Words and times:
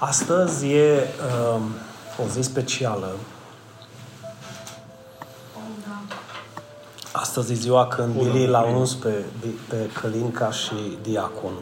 Astăzi 0.00 0.72
e 0.72 1.08
uh, 1.54 1.60
o 2.24 2.28
zi 2.28 2.42
specială. 2.42 3.14
Astăzi 7.12 7.52
e 7.52 7.54
ziua 7.54 7.86
când 7.86 8.14
Billy 8.14 8.46
l-a 8.46 8.62
uns 8.62 8.94
pe, 8.94 9.24
pe 9.68 9.90
Călin 10.00 10.30
ca 10.30 10.50
și 10.50 10.98
diacon. 11.02 11.52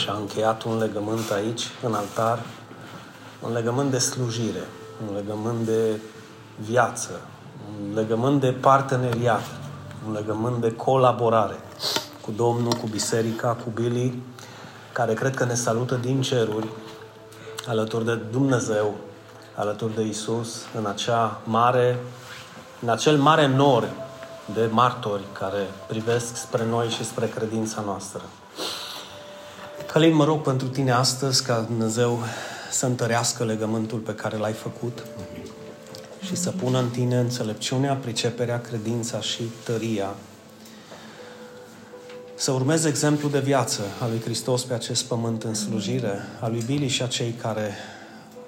Și 0.00 0.08
a 0.08 0.12
încheiat 0.12 0.62
un 0.62 0.78
legământ 0.78 1.30
aici, 1.30 1.62
în 1.84 1.94
altar, 1.94 2.38
un 3.40 3.52
legământ 3.52 3.90
de 3.90 3.98
slujire, 3.98 4.66
un 5.08 5.14
legământ 5.14 5.66
de 5.66 6.00
viață, 6.60 7.10
un 7.80 7.94
legământ 7.94 8.40
de 8.40 8.50
parteneriat, 8.50 9.44
un 10.06 10.12
legământ 10.12 10.60
de 10.60 10.72
colaborare 10.72 11.60
cu 12.20 12.30
Domnul, 12.30 12.72
cu 12.72 12.86
biserica, 12.90 13.48
cu 13.48 13.70
Billy, 13.74 14.22
care 14.92 15.14
cred 15.14 15.34
că 15.34 15.44
ne 15.44 15.54
salută 15.54 15.94
din 15.94 16.20
ceruri 16.20 16.66
alături 17.66 18.04
de 18.04 18.14
Dumnezeu, 18.14 18.94
alături 19.54 19.94
de 19.94 20.02
Isus, 20.02 20.62
în 20.76 20.86
acea 20.86 21.40
mare, 21.44 21.98
în 22.80 22.88
acel 22.88 23.16
mare 23.16 23.46
nor 23.46 23.88
de 24.54 24.68
martori 24.70 25.22
care 25.32 25.66
privesc 25.86 26.36
spre 26.36 26.64
noi 26.64 26.88
și 26.88 27.04
spre 27.04 27.26
credința 27.26 27.82
noastră. 27.86 28.22
Călin, 29.92 30.14
mă 30.14 30.24
rog 30.24 30.40
pentru 30.40 30.68
tine 30.68 30.92
astăzi 30.92 31.44
ca 31.44 31.60
Dumnezeu 31.60 32.18
să 32.70 32.86
întărească 32.86 33.44
legământul 33.44 33.98
pe 33.98 34.14
care 34.14 34.36
l-ai 34.36 34.52
făcut 34.52 35.04
și 36.20 36.36
să 36.36 36.50
pună 36.50 36.78
în 36.78 36.88
tine 36.88 37.18
înțelepciunea, 37.18 37.94
priceperea, 37.94 38.60
credința 38.60 39.20
și 39.20 39.42
tăria 39.64 40.14
să 42.42 42.50
urmezi 42.50 42.88
exemplu 42.88 43.28
de 43.28 43.40
viață 43.40 43.82
al 44.00 44.10
lui 44.10 44.20
Hristos 44.20 44.64
pe 44.64 44.74
acest 44.74 45.04
pământ 45.04 45.42
în 45.42 45.54
slujire, 45.54 46.18
al 46.40 46.50
lui 46.50 46.62
Billy 46.66 46.88
și 46.88 47.02
a 47.02 47.06
cei 47.06 47.30
care 47.30 47.74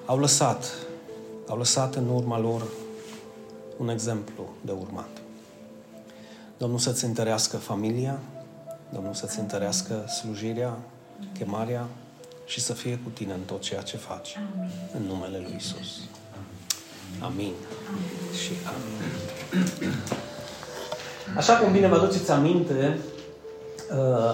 au 0.04 0.18
lăsat, 0.18 0.72
au 1.48 1.58
lăsat 1.58 1.94
în 1.94 2.08
urma 2.08 2.38
lor 2.38 2.62
un 3.76 3.88
exemplu 3.88 4.48
de 4.60 4.72
urmat. 4.72 5.08
Domnul 6.56 6.78
să-ți 6.78 7.04
întărească 7.04 7.56
familia, 7.56 8.18
Domnul 8.92 9.14
să-ți 9.14 9.38
întărească 9.38 10.04
slujirea, 10.20 10.76
chemarea 11.38 11.86
și 12.46 12.60
să 12.60 12.72
fie 12.72 12.98
cu 13.04 13.10
tine 13.10 13.32
în 13.32 13.40
tot 13.46 13.60
ceea 13.60 13.82
ce 13.82 13.96
faci. 13.96 14.36
Amin. 14.36 14.70
În 14.94 15.02
numele 15.02 15.38
Lui 15.38 15.54
Isus. 15.56 16.00
Amin. 17.20 17.30
amin. 17.30 17.54
Și 18.42 18.52
amin. 18.66 19.94
Așa 21.36 21.56
cum 21.56 21.72
bine 21.72 21.88
vă 21.88 21.94
aduceți 21.94 22.30
aminte, 22.30 22.98
Uh, 22.98 23.13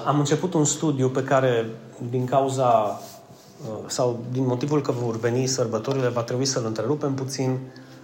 am 0.06 0.18
început 0.18 0.54
un 0.54 0.64
studiu 0.64 1.08
pe 1.08 1.22
care, 1.22 1.66
din 2.10 2.24
cauza 2.24 3.00
uh, 3.68 3.76
sau 3.86 4.18
din 4.32 4.46
motivul 4.46 4.82
că 4.82 4.92
vor 4.92 5.18
veni 5.18 5.46
sărbătorile, 5.46 6.08
va 6.08 6.22
trebui 6.22 6.44
să-l 6.44 6.64
întrerupem 6.66 7.14
puțin, 7.14 7.58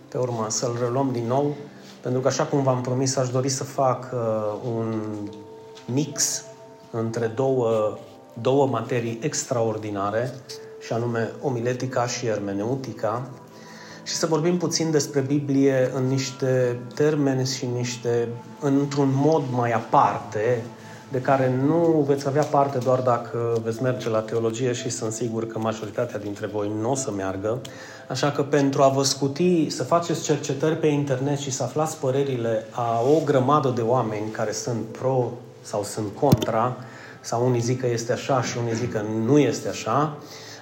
pe 0.09 0.19
urmă 0.19 0.47
să-l 0.49 0.77
reluăm 0.81 1.09
din 1.13 1.27
nou, 1.27 1.55
pentru 2.01 2.21
că, 2.21 2.29
așa 2.29 2.45
cum 2.45 2.63
v-am 2.63 2.81
promis, 2.81 3.17
aș 3.17 3.29
dori 3.29 3.49
să 3.49 3.65
fac 3.65 4.11
uh, 4.13 4.19
un 4.77 5.03
mix 5.85 6.45
între 6.91 7.27
două, 7.27 7.99
două 8.43 8.67
materii 8.67 9.19
extraordinare, 9.23 10.35
și 10.81 10.93
anume 10.93 11.31
omiletica 11.43 12.07
și 12.07 12.27
ermeneutica, 12.27 13.31
și 14.07 14.15
să 14.15 14.27
vorbim 14.27 14.57
puțin 14.57 14.91
despre 14.91 15.21
Biblie 15.21 15.91
în 15.95 16.07
niște 16.07 16.81
termeni 16.95 17.47
și 17.47 17.67
niște, 17.77 18.29
într-un 18.61 19.11
mod 19.15 19.43
mai 19.51 19.73
aparte, 19.73 20.63
de 21.09 21.21
care 21.21 21.55
nu 21.67 22.05
veți 22.07 22.27
avea 22.27 22.43
parte 22.43 22.79
doar 22.79 23.01
dacă 23.01 23.61
veți 23.65 23.83
merge 23.83 24.09
la 24.09 24.21
teologie 24.21 24.73
și 24.73 24.91
sunt 24.91 25.13
sigur 25.13 25.47
că 25.47 25.59
majoritatea 25.59 26.19
dintre 26.19 26.47
voi 26.47 26.71
nu 26.81 26.91
o 26.91 26.95
să 26.95 27.11
meargă. 27.11 27.61
Așa 28.09 28.31
că 28.31 28.43
pentru 28.43 28.83
a 28.83 28.89
vă 28.89 29.03
scuti, 29.03 29.71
să 29.71 29.85
faceți 29.85 30.23
cercetări 30.23 30.77
pe 30.77 30.87
internet 30.87 31.39
și 31.39 31.51
să 31.51 31.63
aflați 31.63 31.97
părerile 31.99 32.65
a 32.71 33.03
o 33.03 33.25
grămadă 33.25 33.69
de 33.69 33.81
oameni 33.81 34.31
care 34.31 34.53
sunt 34.53 34.85
pro 34.99 35.33
sau 35.63 35.83
sunt 35.83 36.07
contra, 36.21 36.77
sau 37.21 37.47
unii 37.47 37.61
zic 37.61 37.81
că 37.81 37.87
este 37.87 38.13
așa 38.13 38.43
și 38.43 38.59
unii 38.59 38.75
zic 38.75 38.93
că 38.93 39.01
nu 39.25 39.39
este 39.39 39.69
așa, 39.69 40.17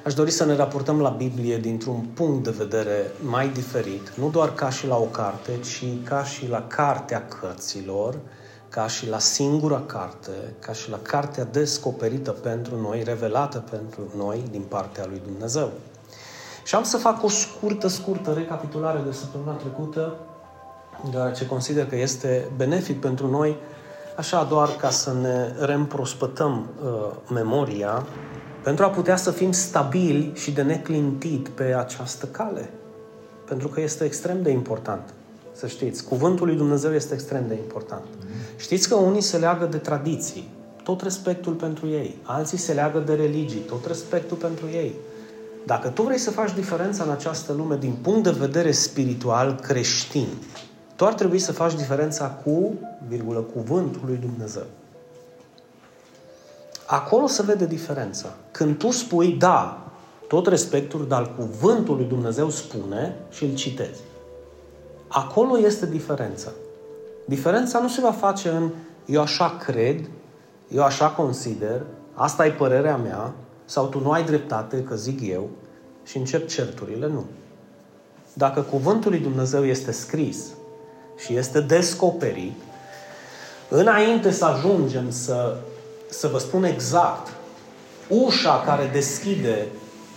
aș 0.04 0.14
dori 0.14 0.30
să 0.30 0.44
ne 0.44 0.56
raportăm 0.56 1.00
la 1.00 1.08
Biblie 1.08 1.58
dintr-un 1.58 2.00
punct 2.14 2.44
de 2.44 2.54
vedere 2.58 3.10
mai 3.20 3.48
diferit, 3.48 4.12
nu 4.14 4.28
doar 4.28 4.54
ca 4.54 4.70
și 4.70 4.86
la 4.86 4.96
o 4.96 5.04
carte, 5.04 5.50
ci 5.62 5.84
ca 6.04 6.24
și 6.24 6.48
la 6.48 6.66
cartea 6.68 7.26
cărților, 7.40 8.14
ca 8.74 8.86
și 8.86 9.08
la 9.08 9.18
singura 9.18 9.82
carte, 9.86 10.30
ca 10.58 10.72
și 10.72 10.90
la 10.90 10.98
cartea 11.02 11.44
descoperită 11.44 12.30
pentru 12.30 12.80
noi, 12.80 13.02
revelată 13.02 13.58
pentru 13.70 14.00
noi 14.16 14.42
din 14.50 14.62
partea 14.68 15.06
lui 15.08 15.20
Dumnezeu. 15.24 15.70
Și 16.64 16.74
am 16.74 16.82
să 16.82 16.96
fac 16.96 17.22
o 17.22 17.28
scurtă, 17.28 17.88
scurtă 17.88 18.32
recapitulare 18.32 19.00
de 19.06 19.12
săptămâna 19.12 19.52
trecută, 19.52 20.16
deoarece 21.10 21.46
consider 21.46 21.86
că 21.86 21.96
este 21.96 22.48
benefic 22.56 23.00
pentru 23.00 23.30
noi, 23.30 23.56
așa 24.16 24.44
doar 24.44 24.68
ca 24.68 24.90
să 24.90 25.12
ne 25.20 25.52
reîmprospătăm 25.58 26.68
uh, 26.84 26.90
memoria, 27.32 28.06
pentru 28.62 28.84
a 28.84 28.88
putea 28.88 29.16
să 29.16 29.30
fim 29.30 29.52
stabili 29.52 30.32
și 30.34 30.52
de 30.52 30.62
neclintit 30.62 31.48
pe 31.48 31.74
această 31.78 32.26
cale. 32.26 32.70
Pentru 33.44 33.68
că 33.68 33.80
este 33.80 34.04
extrem 34.04 34.42
de 34.42 34.50
important. 34.50 35.14
Să 35.56 35.66
știți, 35.66 36.04
cuvântul 36.04 36.46
lui 36.46 36.56
Dumnezeu 36.56 36.94
este 36.94 37.14
extrem 37.14 37.44
de 37.48 37.54
important. 37.54 38.04
Știți 38.56 38.88
că 38.88 38.94
unii 38.94 39.20
se 39.20 39.36
leagă 39.36 39.64
de 39.64 39.76
tradiții, 39.76 40.48
tot 40.82 41.00
respectul 41.00 41.52
pentru 41.52 41.88
ei. 41.88 42.18
Alții 42.22 42.58
se 42.58 42.72
leagă 42.72 42.98
de 42.98 43.14
religii, 43.14 43.60
tot 43.60 43.86
respectul 43.86 44.36
pentru 44.36 44.66
ei. 44.72 44.94
Dacă 45.66 45.88
tu 45.88 46.02
vrei 46.02 46.18
să 46.18 46.30
faci 46.30 46.54
diferența 46.54 47.04
în 47.04 47.10
această 47.10 47.52
lume 47.52 47.76
din 47.76 47.96
punct 48.02 48.22
de 48.22 48.30
vedere 48.30 48.70
spiritual 48.70 49.58
creștin, 49.62 50.26
tu 50.96 51.04
ar 51.04 51.14
trebui 51.14 51.38
să 51.38 51.52
faci 51.52 51.74
diferența 51.74 52.26
cu, 52.26 52.74
virgulă, 53.08 53.40
cuvântul 53.40 54.00
lui 54.06 54.16
Dumnezeu. 54.16 54.66
Acolo 56.86 57.26
se 57.26 57.42
vede 57.42 57.66
diferența. 57.66 58.28
Când 58.50 58.78
tu 58.78 58.90
spui 58.90 59.32
da, 59.32 59.92
tot 60.28 60.46
respectul, 60.46 61.06
dar 61.08 61.34
cuvântul 61.34 61.96
lui 61.96 62.04
Dumnezeu 62.04 62.50
spune 62.50 63.16
și 63.30 63.44
îl 63.44 63.54
citezi. 63.54 64.00
Acolo 65.08 65.58
este 65.58 65.86
diferența. 65.86 66.50
Diferența 67.24 67.78
nu 67.78 67.88
se 67.88 68.00
va 68.00 68.12
face 68.12 68.48
în 68.48 68.70
eu 69.06 69.20
așa 69.20 69.56
cred, 69.64 70.10
eu 70.68 70.82
așa 70.82 71.08
consider, 71.08 71.82
asta 72.14 72.46
e 72.46 72.50
părerea 72.50 72.96
mea, 72.96 73.32
sau 73.64 73.86
tu 73.86 74.00
nu 74.00 74.10
ai 74.10 74.24
dreptate 74.24 74.82
că 74.82 74.94
zic 74.94 75.20
eu 75.28 75.48
și 76.04 76.16
încep 76.16 76.48
certurile, 76.48 77.06
nu. 77.06 77.24
Dacă 78.32 78.60
cuvântul 78.60 79.10
lui 79.10 79.20
Dumnezeu 79.20 79.64
este 79.64 79.92
scris 79.92 80.46
și 81.16 81.36
este 81.36 81.60
descoperit, 81.60 82.54
înainte 83.68 84.30
să 84.30 84.44
ajungem 84.44 85.10
să, 85.10 85.56
să 86.08 86.28
vă 86.28 86.38
spun 86.38 86.64
exact 86.64 87.28
ușa 88.08 88.62
care 88.66 88.90
deschide 88.92 89.68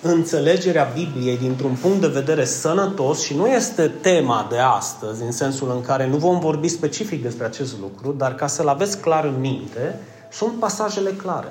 înțelegerea 0.02 0.92
Bibliei 0.94 1.38
dintr-un 1.38 1.78
punct 1.82 2.02
de 2.02 2.08
vedere 2.08 2.46
sănătos 2.46 3.22
și 3.22 3.36
nu 3.36 3.48
este 3.48 3.92
tema 4.02 4.48
de 4.50 4.58
astăzi, 4.58 5.24
în 5.24 5.32
sensul 5.32 5.72
în 5.72 5.82
care 5.82 6.08
nu 6.08 6.18
vom 6.18 6.40
vorbi 6.40 6.68
specific 6.68 7.22
despre 7.22 7.46
acest 7.46 7.80
lucru, 7.80 8.12
dar 8.18 8.36
ca 8.36 8.48
să-l 8.48 8.68
aveți 8.68 9.00
clar 9.00 9.26
în 9.26 9.40
minte, 9.40 10.00
sunt 10.32 10.54
pasajele 10.60 11.10
clare. 11.10 11.48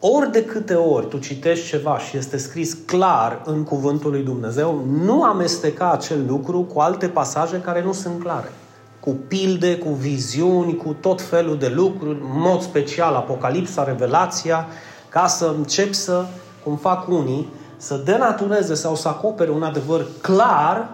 Ori 0.00 0.32
de 0.32 0.44
câte 0.44 0.74
ori 0.74 1.08
tu 1.08 1.18
citești 1.18 1.68
ceva 1.68 1.98
și 1.98 2.16
este 2.16 2.36
scris 2.36 2.76
clar 2.86 3.42
în 3.44 3.64
Cuvântul 3.64 4.10
lui 4.10 4.22
Dumnezeu, 4.22 4.84
nu 5.04 5.22
amesteca 5.22 5.92
acel 5.92 6.24
lucru 6.28 6.60
cu 6.60 6.80
alte 6.80 7.08
pasaje 7.08 7.56
care 7.56 7.82
nu 7.82 7.92
sunt 7.92 8.22
clare. 8.22 8.52
Cu 9.00 9.10
pilde, 9.28 9.76
cu 9.76 9.88
viziuni, 9.88 10.76
cu 10.76 10.96
tot 11.00 11.22
felul 11.22 11.58
de 11.58 11.68
lucruri, 11.68 12.18
în 12.20 12.40
mod 12.40 12.60
special 12.60 13.14
Apocalipsa, 13.14 13.84
Revelația, 13.84 14.66
ca 15.14 15.26
să 15.26 15.54
încep 15.56 15.92
să, 15.92 16.24
cum 16.64 16.76
fac 16.76 17.08
unii, 17.08 17.52
să 17.76 17.96
denatureze 18.04 18.74
sau 18.74 18.94
să 18.94 19.08
acopere 19.08 19.50
un 19.50 19.62
adevăr 19.62 20.06
clar 20.20 20.90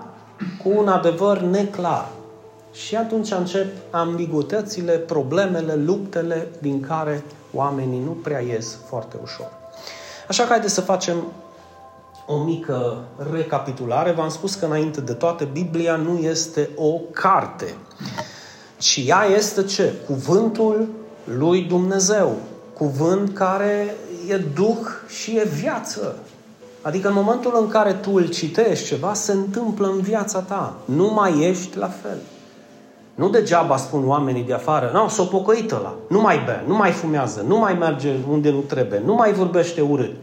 cu 0.63 0.69
un 0.77 0.89
adevăr 0.89 1.39
neclar. 1.39 2.09
Și 2.73 2.97
atunci 2.97 3.31
încep 3.31 3.67
ambiguitățile, 3.91 4.93
problemele, 4.93 5.75
luptele 5.75 6.49
din 6.59 6.81
care 6.81 7.25
oamenii 7.53 8.03
nu 8.05 8.11
prea 8.11 8.41
ies 8.41 8.79
foarte 8.89 9.17
ușor. 9.23 9.53
Așa 10.29 10.43
că 10.43 10.49
haideți 10.49 10.75
să 10.75 10.81
facem 10.81 11.17
o 12.27 12.37
mică 12.37 12.99
recapitulare. 13.33 14.11
V-am 14.13 14.29
spus 14.29 14.55
că 14.55 14.65
înainte 14.65 15.01
de 15.01 15.13
toate, 15.13 15.45
Biblia 15.45 15.97
nu 15.97 16.19
este 16.19 16.71
o 16.77 16.93
carte, 17.13 17.75
ci 18.79 19.03
ea 19.07 19.25
este 19.37 19.65
ce? 19.65 19.95
Cuvântul 20.07 20.89
lui 21.25 21.63
Dumnezeu. 21.63 22.37
Cuvânt 22.81 23.35
care 23.35 23.95
e 24.31 24.37
duh 24.55 24.87
și 25.09 25.37
e 25.37 25.45
viață. 25.45 26.15
Adică 26.83 27.09
în 27.09 27.15
momentul 27.15 27.59
în 27.61 27.69
care 27.69 27.93
tu 27.93 28.11
îl 28.15 28.29
citești 28.29 28.87
ceva, 28.87 29.15
se 29.15 29.33
întâmplă 29.33 29.87
în 29.87 30.01
viața 30.01 30.39
ta. 30.39 30.75
Nu 30.85 31.13
mai 31.15 31.41
ești 31.41 31.79
la 31.79 31.89
fel. 32.03 32.19
Nu 33.15 33.29
degeaba 33.29 33.77
spun 33.77 34.09
oamenii 34.09 34.43
de 34.43 34.53
afară, 34.53 34.91
nu, 34.93 35.09
s-o 35.09 35.25
pocăit 35.25 35.73
ăla, 35.73 35.95
nu 36.09 36.21
mai 36.21 36.43
bea, 36.45 36.65
nu 36.67 36.77
mai 36.77 36.91
fumează, 36.91 37.45
nu 37.47 37.59
mai 37.59 37.75
merge 37.75 38.15
unde 38.31 38.51
nu 38.51 38.59
trebuie, 38.59 39.03
nu 39.05 39.15
mai 39.15 39.33
vorbește 39.33 39.81
urât. 39.81 40.15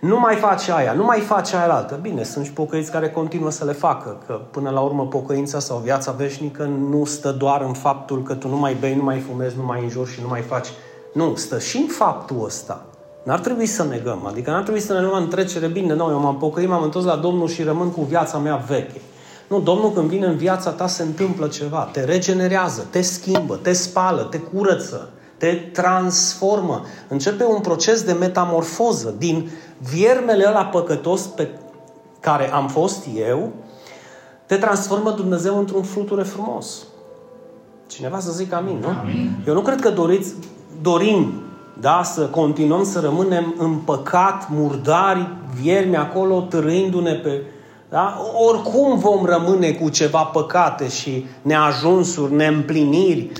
nu 0.00 0.18
mai 0.18 0.36
faci 0.36 0.68
aia, 0.68 0.92
nu 0.92 1.04
mai 1.04 1.20
faci 1.20 1.52
aia 1.52 1.74
altă. 1.74 1.98
Bine, 2.02 2.22
sunt 2.22 2.44
și 2.44 2.52
pocăiți 2.52 2.90
care 2.90 3.10
continuă 3.10 3.50
să 3.50 3.64
le 3.64 3.72
facă, 3.72 4.16
că 4.26 4.40
până 4.50 4.70
la 4.70 4.80
urmă 4.80 5.06
pocăința 5.06 5.58
sau 5.58 5.78
viața 5.78 6.12
veșnică 6.12 6.64
nu 6.64 7.04
stă 7.04 7.30
doar 7.30 7.60
în 7.60 7.72
faptul 7.72 8.22
că 8.22 8.34
tu 8.34 8.48
nu 8.48 8.56
mai 8.56 8.76
bei, 8.80 8.94
nu 8.94 9.02
mai 9.02 9.18
fumezi, 9.18 9.56
nu 9.56 9.64
mai 9.64 9.82
înjuri 9.82 10.10
și 10.10 10.20
nu 10.20 10.28
mai 10.28 10.40
faci. 10.40 10.68
Nu, 11.12 11.34
stă 11.34 11.58
și 11.58 11.76
în 11.76 11.86
faptul 11.86 12.44
ăsta. 12.44 12.84
N-ar 13.22 13.38
trebui 13.38 13.66
să 13.66 13.84
negăm, 13.84 14.26
adică 14.26 14.50
n-ar 14.50 14.62
trebui 14.62 14.80
să 14.80 14.92
ne 14.92 15.00
luăm 15.00 15.22
în 15.22 15.28
trecere, 15.28 15.66
bine, 15.66 15.94
nu, 15.94 16.10
eu 16.10 16.20
m-am 16.20 16.36
pocăit, 16.36 16.68
m-am 16.68 16.82
întors 16.82 17.04
la 17.04 17.16
Domnul 17.16 17.48
și 17.48 17.62
rămân 17.62 17.90
cu 17.90 18.02
viața 18.02 18.38
mea 18.38 18.56
veche. 18.56 19.00
Nu, 19.48 19.60
Domnul 19.60 19.92
când 19.92 20.08
vine 20.08 20.26
în 20.26 20.36
viața 20.36 20.70
ta 20.70 20.86
se 20.86 21.02
întâmplă 21.02 21.46
ceva, 21.46 21.88
te 21.92 22.04
regenerează, 22.04 22.86
te 22.90 23.00
schimbă, 23.00 23.56
te 23.56 23.72
spală, 23.72 24.22
te 24.22 24.38
curăță, 24.38 25.08
te 25.36 25.54
transformă. 25.54 26.84
Începe 27.08 27.44
un 27.44 27.60
proces 27.60 28.02
de 28.02 28.12
metamorfoză 28.12 29.14
din 29.18 29.50
viermele 29.78 30.44
ăla 30.48 30.64
păcătos 30.64 31.20
pe 31.20 31.48
care 32.20 32.52
am 32.52 32.68
fost 32.68 33.06
eu, 33.16 33.52
te 34.46 34.56
transformă 34.56 35.10
Dumnezeu 35.10 35.58
într-un 35.58 35.82
fluture 35.82 36.22
frumos. 36.22 36.86
Cineva 37.86 38.18
să 38.18 38.32
zică 38.32 38.54
amin, 38.54 38.78
nu? 38.80 38.88
Amin. 38.88 39.42
Eu 39.46 39.54
nu 39.54 39.60
cred 39.60 39.80
că 39.80 39.90
doriți, 39.90 40.34
dorim 40.82 41.42
da, 41.80 42.02
să 42.04 42.26
continuăm 42.26 42.84
să 42.84 43.00
rămânem 43.00 43.54
în 43.58 43.74
păcat, 43.74 44.48
murdari, 44.50 45.28
viermi 45.60 45.96
acolo, 45.96 46.40
târându-ne 46.40 47.14
pe... 47.14 47.42
Da? 47.88 48.20
Oricum 48.48 48.98
vom 48.98 49.24
rămâne 49.24 49.70
cu 49.70 49.88
ceva 49.88 50.22
păcate 50.22 50.88
și 50.88 51.26
neajunsuri, 51.42 52.34
neîmpliniri, 52.34 53.32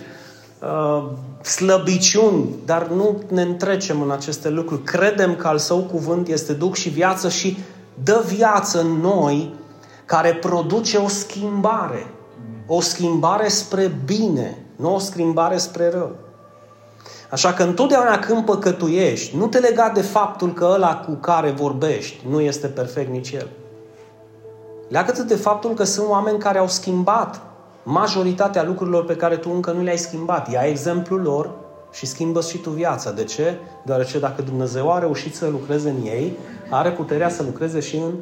uh, 0.63 1.05
slăbiciuni, 1.43 2.45
dar 2.65 2.87
nu 2.87 3.23
ne 3.29 3.43
întrecem 3.43 4.01
în 4.03 4.11
aceste 4.11 4.49
lucruri. 4.49 4.83
Credem 4.83 5.37
că 5.37 5.49
al 5.49 5.59
Său 5.59 5.79
cuvânt 5.79 6.29
este 6.29 6.53
Duh 6.53 6.73
și 6.73 6.89
viață 6.89 7.29
și 7.29 7.59
dă 8.03 8.25
viață 8.27 8.81
în 8.81 9.01
noi 9.01 9.55
care 10.05 10.35
produce 10.35 10.97
o 10.97 11.09
schimbare. 11.09 12.07
O 12.67 12.81
schimbare 12.81 13.49
spre 13.49 14.01
bine, 14.05 14.65
nu 14.77 14.95
o 14.95 14.99
schimbare 14.99 15.57
spre 15.57 15.91
rău. 15.91 16.17
Așa 17.31 17.53
că 17.53 17.63
întotdeauna 17.63 18.19
când 18.19 18.45
păcătuiești, 18.45 19.37
nu 19.37 19.47
te 19.47 19.59
lega 19.59 19.91
de 19.95 20.03
faptul 20.03 20.53
că 20.53 20.71
ăla 20.75 20.97
cu 20.97 21.13
care 21.13 21.51
vorbești 21.51 22.27
nu 22.29 22.41
este 22.41 22.67
perfect 22.67 23.11
nici 23.11 23.31
el. 23.31 23.49
Leagă-te 24.89 25.23
de 25.23 25.35
faptul 25.35 25.75
că 25.75 25.85
sunt 25.85 26.09
oameni 26.09 26.39
care 26.39 26.59
au 26.59 26.69
schimbat 26.69 27.41
majoritatea 27.83 28.65
lucrurilor 28.65 29.05
pe 29.05 29.17
care 29.17 29.37
tu 29.37 29.51
încă 29.55 29.71
nu 29.73 29.83
le-ai 29.83 29.99
schimbat. 29.99 30.53
Ia 30.53 30.61
exemplul 30.61 31.21
lor 31.21 31.51
și 31.93 32.07
schimbă 32.07 32.41
și 32.41 32.59
tu 32.59 32.71
viața. 32.71 33.11
De 33.11 33.25
ce? 33.25 33.59
Deoarece 33.85 34.19
dacă 34.19 34.43
Dumnezeu 34.43 34.93
a 34.93 34.99
reușit 34.99 35.35
să 35.35 35.49
lucreze 35.49 35.89
în 35.89 36.07
ei, 36.07 36.37
are 36.71 36.91
puterea 36.91 37.29
să 37.29 37.43
lucreze 37.43 37.81
și 37.81 37.97
în 37.97 38.13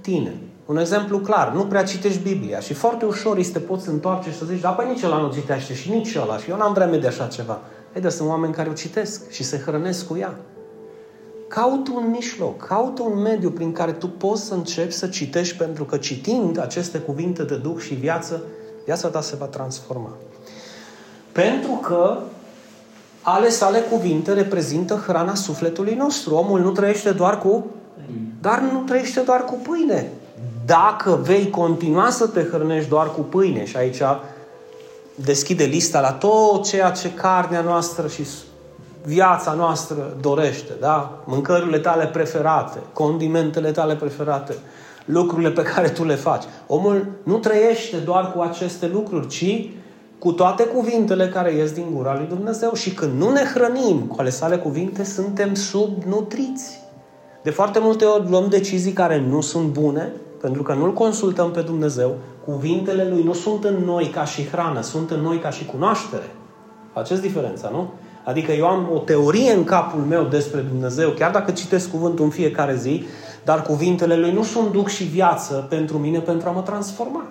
tine. 0.00 0.36
Un 0.66 0.76
exemplu 0.76 1.18
clar, 1.18 1.52
nu 1.52 1.64
prea 1.64 1.84
citești 1.84 2.22
Biblia 2.22 2.60
și 2.60 2.74
foarte 2.74 3.04
ușor 3.04 3.36
îi 3.36 3.44
te 3.44 3.58
poți 3.58 3.88
întoarce 3.88 4.30
și 4.30 4.38
să 4.38 4.44
zici, 4.44 4.60
da, 4.60 4.68
păi 4.68 4.88
nici 4.88 5.02
ăla 5.02 5.18
nu 5.18 5.32
citește 5.32 5.74
și 5.74 5.90
nici 5.90 6.16
ăla 6.22 6.38
și 6.38 6.50
eu 6.50 6.56
n-am 6.56 6.72
vreme 6.72 6.96
de 6.96 7.06
așa 7.06 7.26
ceva. 7.26 7.60
Ei, 7.94 8.00
dar 8.00 8.10
sunt 8.10 8.28
oameni 8.28 8.52
care 8.52 8.68
o 8.68 8.72
citesc 8.72 9.30
și 9.30 9.44
se 9.44 9.58
hrănesc 9.58 10.06
cu 10.06 10.16
ea. 10.16 10.34
Caută 11.48 11.90
un 11.94 12.10
mijloc, 12.10 12.66
caută 12.66 13.02
un 13.02 13.18
mediu 13.20 13.50
prin 13.50 13.72
care 13.72 13.92
tu 13.92 14.08
poți 14.08 14.44
să 14.44 14.54
începi 14.54 14.92
să 14.92 15.06
citești, 15.06 15.56
pentru 15.56 15.84
că 15.84 15.96
citind 15.96 16.60
aceste 16.60 16.98
cuvinte 16.98 17.42
de 17.42 17.56
Duh 17.56 17.78
și 17.78 17.94
viață, 17.94 18.42
viața 18.84 19.08
ta 19.08 19.20
se 19.20 19.36
va 19.36 19.44
transforma. 19.44 20.10
Pentru 21.32 21.70
că 21.70 22.18
ale 23.20 23.48
sale 23.48 23.78
cuvinte 23.78 24.32
reprezintă 24.32 25.02
hrana 25.06 25.34
sufletului 25.34 25.94
nostru. 25.94 26.34
Omul 26.34 26.60
nu 26.60 26.70
trăiește 26.70 27.10
doar 27.10 27.38
cu 27.38 27.64
dar 28.40 28.60
nu 28.72 28.82
trăiește 28.86 29.20
doar 29.20 29.44
cu 29.44 29.54
pâine. 29.62 30.10
Dacă 30.66 31.20
vei 31.22 31.50
continua 31.50 32.10
să 32.10 32.26
te 32.26 32.42
hrănești 32.42 32.88
doar 32.88 33.10
cu 33.10 33.20
pâine, 33.20 33.64
și 33.64 33.76
aici 33.76 34.00
deschide 35.14 35.64
lista 35.64 36.00
la 36.00 36.12
tot 36.12 36.66
ceea 36.66 36.90
ce 36.90 37.12
carnea 37.12 37.60
noastră 37.60 38.08
și 38.08 38.22
viața 39.04 39.52
noastră 39.52 40.16
dorește, 40.20 40.72
da? 40.80 41.22
Mâncărurile 41.24 41.78
tale 41.78 42.06
preferate, 42.06 42.78
condimentele 42.92 43.70
tale 43.70 43.96
preferate, 43.96 44.54
lucrurile 45.04 45.50
pe 45.50 45.62
care 45.62 45.88
tu 45.88 46.04
le 46.04 46.14
faci. 46.14 46.44
Omul 46.66 47.06
nu 47.22 47.38
trăiește 47.38 47.96
doar 47.96 48.32
cu 48.32 48.40
aceste 48.40 48.90
lucruri, 48.92 49.26
ci 49.28 49.70
cu 50.18 50.32
toate 50.32 50.64
cuvintele 50.64 51.28
care 51.28 51.52
ies 51.52 51.72
din 51.72 51.86
gura 51.94 52.14
lui 52.16 52.26
Dumnezeu. 52.26 52.72
Și 52.72 52.94
când 52.94 53.20
nu 53.20 53.30
ne 53.30 53.42
hrănim 53.54 54.00
cu 54.00 54.16
ale 54.18 54.30
sale 54.30 54.56
cuvinte, 54.56 55.04
suntem 55.04 55.54
subnutriți. 55.54 56.82
De 57.42 57.50
foarte 57.50 57.78
multe 57.78 58.04
ori 58.04 58.30
luăm 58.30 58.48
decizii 58.48 58.92
care 58.92 59.20
nu 59.28 59.40
sunt 59.40 59.68
bune, 59.68 60.12
pentru 60.44 60.62
că 60.62 60.74
nu-L 60.74 60.92
consultăm 60.92 61.50
pe 61.50 61.60
Dumnezeu, 61.60 62.14
cuvintele 62.44 63.08
Lui 63.08 63.22
nu 63.22 63.32
sunt 63.32 63.64
în 63.64 63.76
noi 63.84 64.06
ca 64.06 64.24
și 64.24 64.48
hrană, 64.48 64.80
sunt 64.80 65.10
în 65.10 65.20
noi 65.20 65.38
ca 65.38 65.50
și 65.50 65.64
cunoaștere. 65.64 66.34
Faceți 66.92 67.20
diferența, 67.20 67.68
nu? 67.72 67.92
Adică 68.24 68.52
eu 68.52 68.66
am 68.66 68.88
o 68.94 68.98
teorie 68.98 69.52
în 69.52 69.64
capul 69.64 70.00
meu 70.00 70.24
despre 70.24 70.60
Dumnezeu, 70.60 71.10
chiar 71.10 71.30
dacă 71.30 71.50
citesc 71.50 71.90
cuvântul 71.90 72.24
în 72.24 72.30
fiecare 72.30 72.76
zi, 72.76 73.04
dar 73.44 73.62
cuvintele 73.62 74.16
Lui 74.16 74.32
nu 74.32 74.42
sunt 74.42 74.72
duc 74.72 74.88
și 74.88 75.04
viață 75.04 75.66
pentru 75.68 75.98
mine, 75.98 76.18
pentru 76.18 76.48
a 76.48 76.52
mă 76.52 76.60
transforma. 76.60 77.24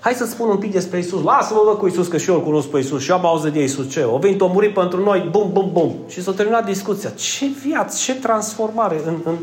Hai 0.00 0.12
să 0.12 0.24
spun 0.24 0.48
un 0.48 0.58
pic 0.58 0.72
despre 0.72 0.98
Isus. 0.98 1.22
Lasă-mă 1.22 1.62
vă 1.64 1.76
cu 1.76 1.86
Isus, 1.86 2.08
că 2.08 2.16
și 2.16 2.30
eu 2.30 2.36
îl 2.36 2.42
cunosc 2.42 2.68
pe 2.68 2.78
Isus 2.78 3.02
și 3.02 3.10
eu 3.10 3.16
am 3.16 3.26
auzit 3.26 3.52
de 3.52 3.62
Isus. 3.62 3.90
Ce? 3.90 4.02
O 4.02 4.18
venit, 4.18 4.40
o 4.40 4.46
murit 4.52 4.74
pentru 4.74 5.02
noi, 5.02 5.28
bum, 5.30 5.50
bum, 5.52 5.70
bum. 5.72 5.94
Și 6.08 6.22
s-a 6.22 6.32
terminat 6.32 6.64
discuția. 6.64 7.10
Ce 7.10 7.46
viață, 7.66 7.96
ce 8.04 8.14
transformare 8.14 9.00
în, 9.06 9.14
în 9.24 9.36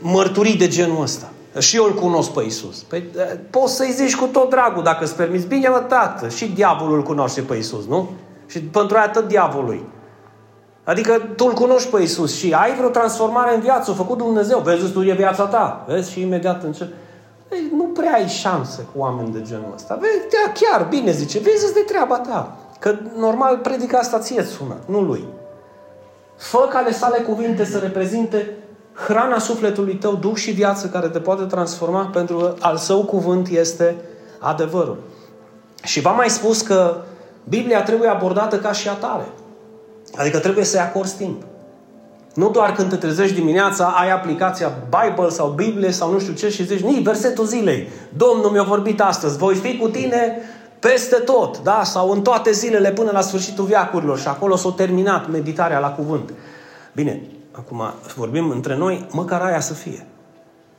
mărturii 0.00 0.56
de 0.56 0.68
genul 0.68 1.02
ăsta. 1.02 1.33
Și 1.58 1.76
eu 1.76 1.84
îl 1.84 1.94
cunosc 1.94 2.30
pe 2.30 2.42
Isus. 2.42 2.82
Păi, 2.82 3.10
poți 3.50 3.74
să-i 3.74 3.92
zici 3.92 4.16
cu 4.16 4.26
tot 4.26 4.50
dragul, 4.50 4.82
dacă 4.82 5.04
îți 5.04 5.16
permiți. 5.16 5.46
Bine, 5.46 5.68
mă, 5.68 5.78
tată, 5.78 6.28
și 6.28 6.52
diavolul 6.52 6.96
îl 6.96 7.02
cunoaște 7.02 7.40
pe 7.40 7.56
Isus, 7.56 7.86
nu? 7.86 8.10
Și 8.46 8.60
pentru 8.60 8.96
aia 8.96 9.08
tot 9.08 9.28
diavolului. 9.28 9.84
Adică 10.84 11.22
tu 11.36 11.44
îl 11.46 11.52
cunoști 11.52 11.90
pe 11.90 12.02
Isus 12.02 12.36
și 12.36 12.52
ai 12.52 12.74
vreo 12.74 12.88
transformare 12.88 13.54
în 13.54 13.60
viață, 13.60 13.90
a 13.90 13.94
făcut 13.94 14.18
Dumnezeu, 14.18 14.58
vezi, 14.58 14.86
studie 14.86 15.14
viața 15.14 15.46
ta, 15.46 15.84
vezi, 15.88 16.10
și 16.10 16.20
imediat 16.20 16.62
încep. 16.62 16.92
Ei, 17.52 17.70
nu 17.76 17.84
prea 17.84 18.12
ai 18.12 18.28
șanse 18.28 18.86
cu 18.92 19.00
oameni 19.00 19.32
de 19.32 19.42
genul 19.42 19.72
ăsta. 19.74 19.98
Vezi, 20.00 20.18
da, 20.18 20.52
chiar, 20.52 20.86
bine 20.88 21.10
zice, 21.10 21.38
vezi 21.38 21.74
de 21.74 21.80
treaba 21.80 22.18
ta. 22.18 22.56
Că 22.78 22.94
normal 23.18 23.56
predica 23.56 23.98
asta 23.98 24.18
ție 24.18 24.42
sună, 24.42 24.76
nu 24.86 25.00
lui. 25.00 25.24
Fă 26.36 26.66
ca 26.70 26.78
ale 26.78 26.92
sale 26.92 27.18
cuvinte 27.18 27.64
să 27.64 27.78
reprezinte 27.78 28.56
hrana 28.94 29.38
sufletului 29.38 29.94
tău, 29.94 30.14
duh 30.14 30.34
și 30.34 30.50
viață 30.50 30.86
care 30.86 31.08
te 31.08 31.18
poate 31.18 31.42
transforma 31.42 32.10
pentru 32.12 32.36
că 32.36 32.54
al 32.60 32.76
său 32.76 33.04
cuvânt 33.04 33.48
este 33.48 33.96
adevărul. 34.38 34.96
Și 35.82 36.00
v-am 36.00 36.16
mai 36.16 36.30
spus 36.30 36.60
că 36.60 36.96
Biblia 37.48 37.82
trebuie 37.82 38.08
abordată 38.08 38.58
ca 38.58 38.72
și 38.72 38.88
atare. 38.88 39.26
Adică 40.16 40.38
trebuie 40.38 40.64
să-i 40.64 40.80
acorzi 40.80 41.16
timp. 41.16 41.42
Nu 42.34 42.50
doar 42.50 42.72
când 42.72 42.90
te 42.90 42.96
trezești 42.96 43.34
dimineața, 43.34 43.84
ai 43.86 44.10
aplicația 44.10 44.72
Bible 44.88 45.28
sau 45.28 45.48
Biblie 45.48 45.90
sau 45.90 46.12
nu 46.12 46.18
știu 46.18 46.32
ce 46.32 46.48
și 46.48 46.66
zici, 46.66 46.80
nici 46.80 47.02
versetul 47.02 47.44
zilei. 47.44 47.88
Domnul 48.16 48.50
mi-a 48.50 48.62
vorbit 48.62 49.00
astăzi, 49.00 49.38
voi 49.38 49.54
fi 49.54 49.76
cu 49.76 49.88
tine 49.88 50.38
peste 50.78 51.16
tot, 51.16 51.62
da? 51.62 51.82
Sau 51.84 52.10
în 52.10 52.22
toate 52.22 52.52
zilele 52.52 52.92
până 52.92 53.10
la 53.10 53.20
sfârșitul 53.20 53.64
viacurilor 53.64 54.18
și 54.18 54.28
acolo 54.28 54.56
s-a 54.56 54.72
terminat 54.76 55.30
meditarea 55.30 55.78
la 55.78 55.90
cuvânt. 55.90 56.32
Bine, 56.92 57.22
acum 57.56 57.82
vorbim 58.16 58.50
între 58.50 58.76
noi, 58.76 59.06
măcar 59.10 59.42
aia 59.42 59.60
să 59.60 59.74
fie. 59.74 60.06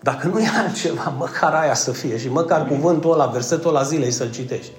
Dacă 0.02 0.28
nu 0.28 0.40
e 0.40 0.48
altceva, 0.58 1.14
măcar 1.18 1.54
aia 1.54 1.74
să 1.74 1.92
fie 1.92 2.18
și 2.18 2.30
măcar 2.30 2.68
cuvântul 2.68 3.12
ăla, 3.12 3.26
versetul 3.26 3.70
ăla 3.70 3.84
zilei 3.84 4.12
să-l 4.12 4.32
citești. 4.32 4.72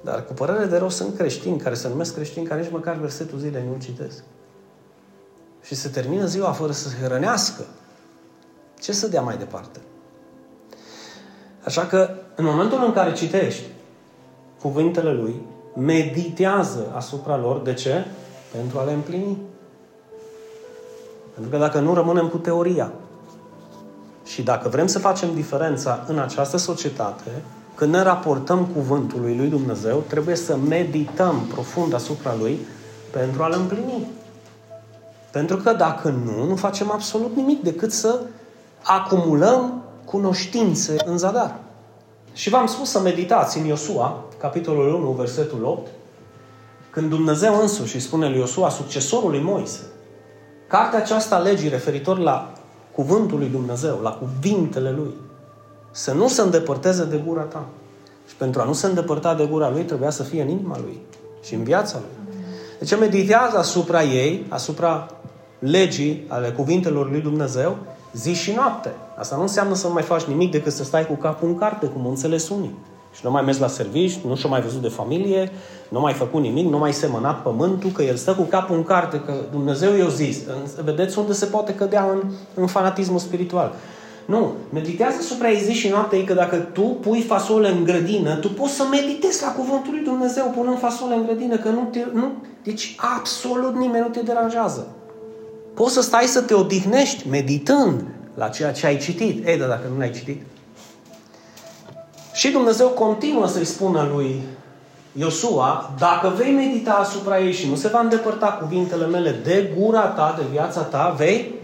Dar 0.00 0.24
cu 0.24 0.32
părere 0.32 0.64
de 0.64 0.76
rău 0.76 0.88
sunt 0.88 1.16
creștini 1.16 1.58
care 1.58 1.74
se 1.74 1.88
numesc 1.88 2.14
creștini 2.14 2.46
care 2.46 2.60
nici 2.60 2.70
măcar 2.70 2.96
versetul 2.96 3.38
zilei 3.38 3.64
nu 3.72 3.80
citesc. 3.82 4.22
Și 5.62 5.74
se 5.74 5.88
termină 5.88 6.24
ziua 6.24 6.52
fără 6.52 6.72
să 6.72 6.88
se 6.88 6.96
hrănească. 7.02 7.62
Ce 8.80 8.92
să 8.92 9.08
dea 9.08 9.20
mai 9.20 9.36
departe? 9.36 9.80
Așa 11.64 11.86
că, 11.86 12.10
în 12.34 12.44
momentul 12.44 12.84
în 12.84 12.92
care 12.92 13.12
citești 13.12 13.64
cuvintele 14.60 15.12
Lui, 15.12 15.40
meditează 15.76 16.92
asupra 16.94 17.36
lor. 17.36 17.60
De 17.60 17.74
ce? 17.74 18.04
Pentru 18.52 18.78
a 18.78 18.84
le 18.84 18.92
împlini. 18.92 19.38
Pentru 21.36 21.54
că 21.54 21.64
dacă 21.64 21.80
nu 21.80 21.94
rămânem 21.94 22.28
cu 22.28 22.36
teoria 22.36 22.92
și 24.24 24.42
dacă 24.42 24.68
vrem 24.68 24.86
să 24.86 24.98
facem 24.98 25.34
diferența 25.34 26.04
în 26.06 26.18
această 26.18 26.56
societate, 26.56 27.30
când 27.74 27.92
ne 27.92 28.02
raportăm 28.02 28.64
cuvântului 28.64 29.36
lui 29.36 29.48
Dumnezeu, 29.48 30.04
trebuie 30.06 30.36
să 30.36 30.56
medităm 30.56 31.46
profund 31.52 31.94
asupra 31.94 32.34
lui 32.38 32.58
pentru 33.10 33.42
a-l 33.42 33.54
împlini. 33.56 34.06
Pentru 35.30 35.56
că 35.56 35.72
dacă 35.72 36.08
nu, 36.08 36.44
nu 36.44 36.56
facem 36.56 36.90
absolut 36.90 37.36
nimic 37.36 37.62
decât 37.62 37.92
să 37.92 38.20
acumulăm 38.82 39.82
cunoștințe 40.04 40.96
în 41.04 41.18
zadar. 41.18 41.54
Și 42.32 42.48
v-am 42.48 42.66
spus 42.66 42.90
să 42.90 43.00
meditați 43.00 43.58
în 43.58 43.64
Iosua, 43.64 44.24
capitolul 44.38 44.94
1, 44.94 45.10
versetul 45.10 45.64
8, 45.64 45.88
când 46.90 47.08
Dumnezeu 47.08 47.60
însuși 47.60 47.94
îi 47.94 48.00
spune 48.00 48.28
lui 48.28 48.38
Iosua, 48.38 48.68
succesorul 48.68 49.30
lui 49.30 49.42
Moise, 49.42 49.80
Cartea 50.66 50.98
aceasta 50.98 51.38
legii 51.38 51.68
referitor 51.68 52.18
la 52.18 52.52
cuvântul 52.92 53.38
lui 53.38 53.48
Dumnezeu, 53.48 54.00
la 54.02 54.10
cuvintele 54.10 54.90
lui, 54.90 55.14
să 55.90 56.12
nu 56.12 56.28
se 56.28 56.40
îndepărteze 56.40 57.04
de 57.04 57.22
gura 57.26 57.42
ta. 57.42 57.64
Și 58.28 58.34
pentru 58.34 58.60
a 58.60 58.64
nu 58.64 58.72
se 58.72 58.86
îndepărta 58.86 59.34
de 59.34 59.46
gura 59.46 59.70
lui, 59.70 59.82
trebuia 59.82 60.10
să 60.10 60.22
fie 60.22 60.42
în 60.42 60.48
inima 60.48 60.78
lui 60.78 61.00
și 61.42 61.54
în 61.54 61.62
viața 61.62 61.98
lui. 61.98 62.34
Deci 62.78 62.98
meditează 62.98 63.58
asupra 63.58 64.02
ei, 64.02 64.46
asupra 64.48 65.06
legii 65.58 66.24
ale 66.28 66.50
cuvintelor 66.50 67.10
lui 67.10 67.20
Dumnezeu, 67.20 67.76
zi 68.12 68.32
și 68.32 68.52
noapte. 68.52 68.94
Asta 69.16 69.36
nu 69.36 69.42
înseamnă 69.42 69.74
să 69.74 69.86
nu 69.86 69.92
mai 69.92 70.02
faci 70.02 70.22
nimic 70.22 70.50
decât 70.50 70.72
să 70.72 70.84
stai 70.84 71.06
cu 71.06 71.14
capul 71.14 71.48
în 71.48 71.58
carte, 71.58 71.86
cum 71.86 72.06
înțeles 72.06 72.48
unii. 72.48 72.78
Și 73.16 73.20
nu 73.24 73.30
mai 73.30 73.42
mers 73.42 73.58
la 73.58 73.66
servici, 73.66 74.18
nu 74.26 74.36
și-a 74.36 74.48
mai 74.48 74.60
văzut 74.60 74.82
de 74.82 74.88
familie, 74.88 75.52
nu 75.88 76.00
mai 76.00 76.12
făcut 76.12 76.40
nimic, 76.40 76.70
nu 76.70 76.78
mai 76.78 76.92
semănat 76.92 77.42
pământul, 77.42 77.90
că 77.90 78.02
el 78.02 78.16
stă 78.16 78.32
cu 78.32 78.42
capul 78.42 78.76
în 78.76 78.84
carte, 78.84 79.20
că 79.26 79.32
Dumnezeu 79.50 79.96
i-a 79.96 80.08
zis. 80.08 80.38
Vedeți 80.84 81.18
unde 81.18 81.32
se 81.32 81.46
poate 81.46 81.74
cădea 81.74 82.08
în, 82.12 82.30
în 82.54 82.66
fanatismul 82.66 83.18
spiritual. 83.18 83.74
Nu, 84.24 84.52
meditează 84.72 85.16
asupra 85.20 85.50
ei 85.50 85.60
zi 85.60 85.72
și 85.72 85.88
noapte, 85.88 86.24
că 86.24 86.34
dacă 86.34 86.56
tu 86.56 86.82
pui 86.82 87.20
fasole 87.20 87.68
în 87.68 87.84
grădină, 87.84 88.36
tu 88.36 88.48
poți 88.48 88.74
să 88.74 88.84
meditezi 88.90 89.42
la 89.42 89.52
cuvântul 89.52 89.92
lui 89.92 90.04
Dumnezeu 90.04 90.52
punând 90.54 90.78
fasole 90.78 91.14
în 91.14 91.24
grădină, 91.24 91.56
că 91.56 91.68
nu 91.68 91.88
te, 91.90 92.04
nu, 92.12 92.32
deci 92.62 92.96
absolut 93.18 93.76
nimeni 93.76 94.04
nu 94.04 94.10
te 94.10 94.20
deranjează. 94.20 94.86
Poți 95.74 95.92
să 95.92 96.02
stai 96.02 96.24
să 96.24 96.40
te 96.40 96.54
odihnești 96.54 97.28
meditând 97.28 98.04
la 98.34 98.48
ceea 98.48 98.72
ce 98.72 98.86
ai 98.86 98.96
citit. 98.96 99.46
Ei, 99.46 99.58
dar 99.58 99.68
dacă 99.68 99.88
nu 99.92 99.98
l-ai 99.98 100.10
citit? 100.10 100.42
Și 102.36 102.50
Dumnezeu 102.50 102.88
continuă 102.88 103.46
să-i 103.46 103.64
spună 103.64 104.08
lui 104.14 104.42
Iosua, 105.12 105.90
dacă 105.98 106.32
vei 106.36 106.52
medita 106.52 106.92
asupra 106.92 107.40
ei 107.40 107.52
și 107.52 107.68
nu 107.68 107.74
se 107.74 107.88
va 107.88 108.00
îndepărta 108.00 108.46
cuvintele 108.46 109.06
mele 109.06 109.40
de 109.44 109.72
gura 109.78 110.06
ta, 110.06 110.34
de 110.38 110.44
viața 110.50 110.80
ta, 110.80 111.14
vei 111.16 111.54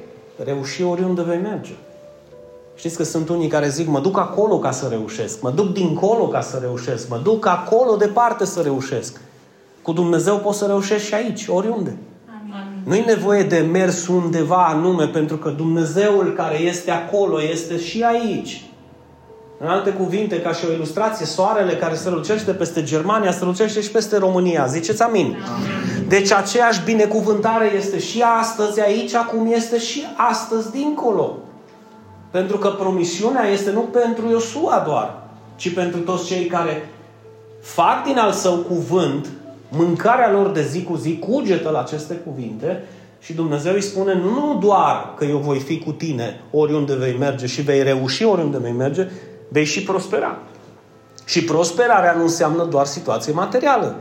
reuși 0.44 0.82
oriunde 0.82 1.22
vei 1.22 1.38
merge. 1.38 1.72
Știți 2.74 2.96
că 2.96 3.02
sunt 3.02 3.28
unii 3.28 3.48
care 3.48 3.68
zic, 3.68 3.86
mă 3.88 4.00
duc 4.00 4.18
acolo 4.18 4.58
ca 4.58 4.70
să 4.70 4.86
reușesc, 4.90 5.42
mă 5.42 5.50
duc 5.50 5.72
dincolo 5.72 6.28
ca 6.28 6.40
să 6.40 6.58
reușesc, 6.60 7.08
mă 7.08 7.20
duc 7.22 7.46
acolo 7.46 7.96
departe 7.96 8.44
să 8.44 8.60
reușesc. 8.60 9.20
Cu 9.82 9.92
Dumnezeu 9.92 10.36
poți 10.36 10.58
să 10.58 10.66
reușești 10.66 11.06
și 11.06 11.14
aici, 11.14 11.46
oriunde. 11.48 11.96
Nu 12.84 12.94
e 12.94 13.04
nevoie 13.04 13.42
de 13.42 13.58
mers 13.58 14.06
undeva 14.06 14.66
anume, 14.66 15.06
pentru 15.06 15.36
că 15.36 15.48
Dumnezeul 15.48 16.32
care 16.36 16.60
este 16.60 16.90
acolo 16.90 17.42
este 17.42 17.78
și 17.78 18.02
aici. 18.02 18.64
În 19.64 19.68
alte 19.68 19.90
cuvinte, 19.90 20.40
ca 20.40 20.52
și 20.52 20.64
o 20.68 20.72
ilustrație, 20.72 21.26
soarele 21.26 21.72
care 21.72 21.94
se 21.94 22.10
lucește 22.10 22.52
peste 22.52 22.82
Germania 22.82 23.32
se 23.32 23.44
lucește 23.44 23.80
și 23.80 23.90
peste 23.90 24.18
România. 24.18 24.66
Ziceți 24.66 25.02
amin. 25.02 25.24
amin. 25.26 26.08
Deci 26.08 26.32
aceeași 26.32 26.84
binecuvântare 26.84 27.72
este 27.76 27.98
și 27.98 28.22
astăzi 28.40 28.80
aici, 28.80 29.16
cum 29.16 29.52
este 29.52 29.78
și 29.78 30.02
astăzi 30.30 30.70
dincolo. 30.70 31.38
Pentru 32.30 32.58
că 32.58 32.68
promisiunea 32.68 33.48
este 33.48 33.70
nu 33.70 33.80
pentru 33.80 34.28
Iosua 34.28 34.82
doar, 34.86 35.22
ci 35.56 35.74
pentru 35.74 36.00
toți 36.00 36.26
cei 36.26 36.46
care 36.46 36.88
fac 37.60 38.04
din 38.04 38.18
al 38.18 38.32
său 38.32 38.56
cuvânt 38.56 39.28
mâncarea 39.68 40.32
lor 40.32 40.50
de 40.50 40.62
zi 40.62 40.82
cu 40.82 40.96
zi, 40.96 41.18
cugetă 41.18 41.70
la 41.70 41.80
aceste 41.80 42.14
cuvinte 42.14 42.84
și 43.20 43.32
Dumnezeu 43.32 43.72
îi 43.72 43.82
spune 43.82 44.14
nu 44.14 44.58
doar 44.60 45.14
că 45.16 45.24
eu 45.24 45.38
voi 45.38 45.58
fi 45.58 45.78
cu 45.78 45.92
tine 45.92 46.40
oriunde 46.50 46.94
vei 46.94 47.16
merge 47.18 47.46
și 47.46 47.62
vei 47.62 47.82
reuși 47.82 48.24
oriunde 48.24 48.58
vei 48.58 48.72
merge, 48.72 49.08
vei 49.52 49.64
și 49.64 49.82
prospera. 49.82 50.38
Și 51.24 51.44
prosperarea 51.44 52.12
nu 52.12 52.22
înseamnă 52.22 52.64
doar 52.64 52.86
situație 52.86 53.32
materială. 53.32 53.96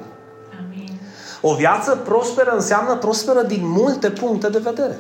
Amin. 0.60 1.00
O 1.41 1.53
viață 1.53 1.96
prosperă 1.96 2.51
înseamnă 2.51 2.96
prosperă 2.96 3.41
din 3.41 3.67
multe 3.67 4.10
puncte 4.10 4.50
de 4.50 4.60
vedere. 4.60 5.00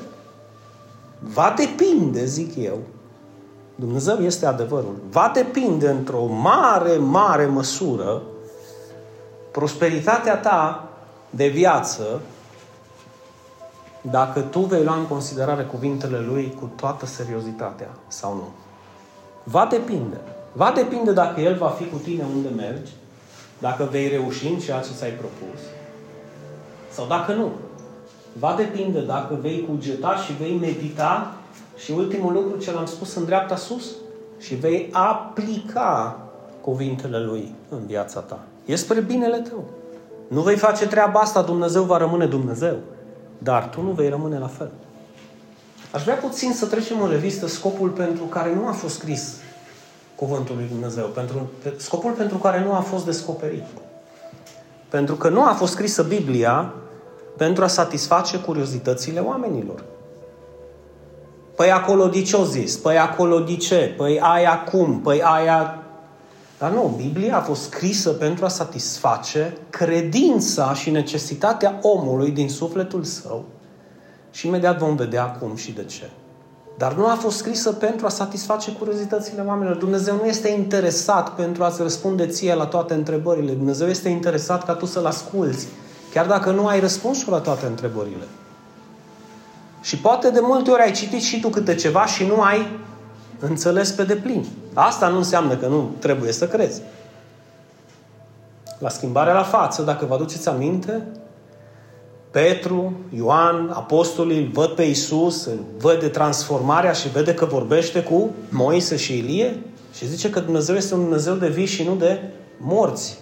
Va 1.19 1.53
depinde, 1.57 2.25
zic 2.25 2.55
eu, 2.55 2.77
Dumnezeu 3.75 4.17
este 4.17 4.45
adevărul. 4.45 4.95
Va 5.09 5.31
depinde 5.33 5.89
într-o 5.89 6.25
mare, 6.25 6.97
mare 6.97 7.45
măsură 7.45 8.21
prosperitatea 9.51 10.37
ta 10.37 10.87
de 11.29 11.47
viață 11.47 12.21
dacă 14.01 14.39
tu 14.39 14.59
vei 14.59 14.83
lua 14.83 14.95
în 14.95 15.05
considerare 15.05 15.63
cuvintele 15.63 16.19
Lui 16.19 16.55
cu 16.59 16.71
toată 16.75 17.05
seriozitatea 17.05 17.89
sau 18.07 18.33
nu. 18.33 18.47
Va 19.43 19.67
depinde. 19.69 20.17
Va 20.53 20.71
depinde 20.75 21.11
dacă 21.11 21.39
El 21.39 21.55
va 21.57 21.67
fi 21.67 21.85
cu 21.85 21.97
tine 21.97 22.23
unde 22.35 22.49
mergi, 22.55 22.91
dacă 23.59 23.87
vei 23.91 24.07
reuși 24.07 24.47
în 24.47 24.59
ceea 24.59 24.79
ce 24.79 24.89
ți-ai 24.97 25.11
propus, 25.11 25.59
sau 26.91 27.07
dacă 27.07 27.33
nu. 27.33 27.51
Va 28.39 28.55
depinde 28.57 29.01
dacă 29.01 29.37
vei 29.41 29.65
cugeta 29.69 30.15
și 30.15 30.33
vei 30.33 30.57
medita 30.61 31.33
și 31.77 31.91
ultimul 31.91 32.33
lucru 32.33 32.59
ce 32.59 32.71
l-am 32.71 32.85
spus 32.85 33.15
în 33.15 33.25
dreapta 33.25 33.55
sus 33.55 33.85
și 34.39 34.55
vei 34.55 34.89
aplica 34.91 36.19
cuvintele 36.61 37.19
Lui 37.19 37.53
în 37.69 37.85
viața 37.85 38.19
ta. 38.19 38.39
E 38.65 38.75
spre 38.75 38.99
binele 38.99 39.37
tău. 39.37 39.63
Nu 40.27 40.41
vei 40.41 40.57
face 40.57 40.87
treaba 40.87 41.19
asta, 41.19 41.41
Dumnezeu 41.41 41.83
va 41.83 41.97
rămâne 41.97 42.25
Dumnezeu. 42.25 42.75
Dar 43.37 43.69
tu 43.69 43.81
nu 43.81 43.91
vei 43.91 44.09
rămâne 44.09 44.37
la 44.37 44.47
fel. 44.47 44.71
Aș 45.91 46.03
vrea 46.03 46.15
puțin 46.15 46.53
să 46.53 46.65
trecem 46.65 47.01
în 47.01 47.09
revistă 47.09 47.47
scopul 47.47 47.89
pentru 47.89 48.23
care 48.23 48.53
nu 48.53 48.67
a 48.67 48.71
fost 48.71 48.93
scris 48.93 49.35
cuvântul 50.21 50.55
lui 50.55 50.67
Dumnezeu. 50.69 51.05
Pentru, 51.05 51.49
scopul 51.77 52.11
pentru 52.11 52.37
care 52.37 52.63
nu 52.63 52.73
a 52.73 52.79
fost 52.79 53.05
descoperit. 53.05 53.63
Pentru 54.89 55.15
că 55.15 55.29
nu 55.29 55.43
a 55.43 55.53
fost 55.53 55.71
scrisă 55.71 56.03
Biblia 56.03 56.73
pentru 57.37 57.63
a 57.63 57.67
satisface 57.67 58.37
curiozitățile 58.37 59.19
oamenilor. 59.19 59.83
Păi 61.55 61.71
acolo 61.71 62.07
de 62.07 62.21
ce 62.21 62.35
o 62.35 62.43
zis? 62.43 62.77
Păi 62.77 62.97
acolo 62.97 63.39
de 63.39 63.55
ce? 63.55 63.93
Păi 63.97 64.19
aia 64.19 64.63
cum? 64.63 64.99
Păi 64.99 65.21
aia... 65.23 65.83
Dar 66.57 66.71
nu, 66.71 66.93
Biblia 66.97 67.37
a 67.37 67.41
fost 67.41 67.61
scrisă 67.61 68.09
pentru 68.09 68.45
a 68.45 68.47
satisface 68.47 69.57
credința 69.69 70.73
și 70.73 70.89
necesitatea 70.89 71.79
omului 71.81 72.31
din 72.31 72.49
sufletul 72.49 73.03
său. 73.03 73.45
Și 74.31 74.47
imediat 74.47 74.77
vom 74.77 74.95
vedea 74.95 75.25
cum 75.25 75.55
și 75.55 75.71
de 75.71 75.83
ce. 75.83 76.09
Dar 76.77 76.93
nu 76.93 77.07
a 77.07 77.15
fost 77.15 77.37
scrisă 77.37 77.71
pentru 77.71 78.05
a 78.05 78.09
satisface 78.09 78.71
curiozitățile 78.71 79.43
oamenilor. 79.47 79.77
Dumnezeu 79.77 80.15
nu 80.15 80.25
este 80.25 80.49
interesat 80.49 81.29
pentru 81.29 81.63
a-ți 81.63 81.81
răspunde 81.81 82.27
ție 82.27 82.53
la 82.53 82.65
toate 82.65 82.93
întrebările. 82.93 83.51
Dumnezeu 83.51 83.87
este 83.87 84.09
interesat 84.09 84.65
ca 84.65 84.73
tu 84.73 84.85
să-L 84.85 85.05
asculți, 85.05 85.67
chiar 86.13 86.25
dacă 86.25 86.51
nu 86.51 86.67
ai 86.67 86.79
răspunsul 86.79 87.31
la 87.31 87.39
toate 87.39 87.65
întrebările. 87.65 88.23
Și 89.81 89.97
poate 89.97 90.29
de 90.29 90.39
multe 90.41 90.71
ori 90.71 90.81
ai 90.81 90.91
citit 90.91 91.21
și 91.21 91.39
tu 91.39 91.49
câte 91.49 91.75
ceva 91.75 92.05
și 92.05 92.25
nu 92.25 92.41
ai 92.41 92.79
înțeles 93.39 93.91
pe 93.91 94.03
deplin. 94.03 94.45
Asta 94.73 95.07
nu 95.07 95.17
înseamnă 95.17 95.55
că 95.55 95.67
nu 95.67 95.89
trebuie 95.99 96.31
să 96.31 96.47
crezi. 96.47 96.81
La 98.79 98.89
schimbarea 98.89 99.33
la 99.33 99.43
față, 99.43 99.81
dacă 99.81 100.05
vă 100.05 100.13
aduceți 100.13 100.49
aminte, 100.49 101.07
Petru, 102.31 102.93
Ioan, 103.15 103.69
apostolii 103.73 104.37
îl 104.37 104.49
văd 104.53 104.69
pe 104.69 104.83
Isus, 104.83 105.45
îl 105.45 105.59
văd 105.77 105.99
de 105.99 106.07
transformarea 106.07 106.91
și 106.91 107.09
vede 107.09 107.33
că 107.33 107.45
vorbește 107.45 108.03
cu 108.03 108.29
Moise 108.49 108.95
și 108.95 109.17
Ilie 109.17 109.59
și 109.93 110.07
zice 110.07 110.29
că 110.29 110.39
Dumnezeu 110.39 110.75
este 110.75 110.93
un 110.93 110.99
Dumnezeu 111.01 111.35
de 111.35 111.47
vii 111.47 111.65
și 111.65 111.83
nu 111.83 111.95
de 111.95 112.19
morți. 112.57 113.19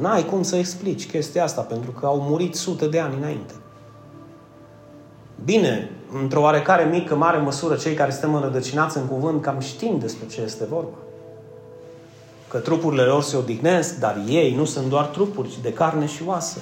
N-ai 0.00 0.24
cum 0.24 0.42
să 0.42 0.56
explici 0.56 1.10
chestia 1.10 1.42
asta, 1.42 1.60
pentru 1.60 1.90
că 1.90 2.06
au 2.06 2.20
murit 2.20 2.54
sute 2.54 2.86
de 2.86 2.98
ani 2.98 3.14
înainte. 3.18 3.54
Bine, 5.44 5.90
într-o 6.22 6.40
oarecare 6.40 6.84
mică, 6.84 7.14
mare 7.14 7.38
măsură, 7.38 7.76
cei 7.76 7.94
care 7.94 8.10
suntem 8.10 8.34
înrădăcinați 8.34 8.96
în 8.96 9.06
cuvânt, 9.06 9.42
cam 9.42 9.60
știm 9.60 9.98
despre 9.98 10.26
ce 10.26 10.40
este 10.40 10.64
vorba. 10.70 10.96
Că 12.48 12.58
trupurile 12.58 13.02
lor 13.02 13.22
se 13.22 13.36
odihnesc, 13.36 13.98
dar 13.98 14.20
ei 14.28 14.54
nu 14.54 14.64
sunt 14.64 14.88
doar 14.88 15.04
trupuri, 15.04 15.48
ci 15.48 15.62
de 15.62 15.72
carne 15.72 16.06
și 16.06 16.22
oasă. 16.26 16.58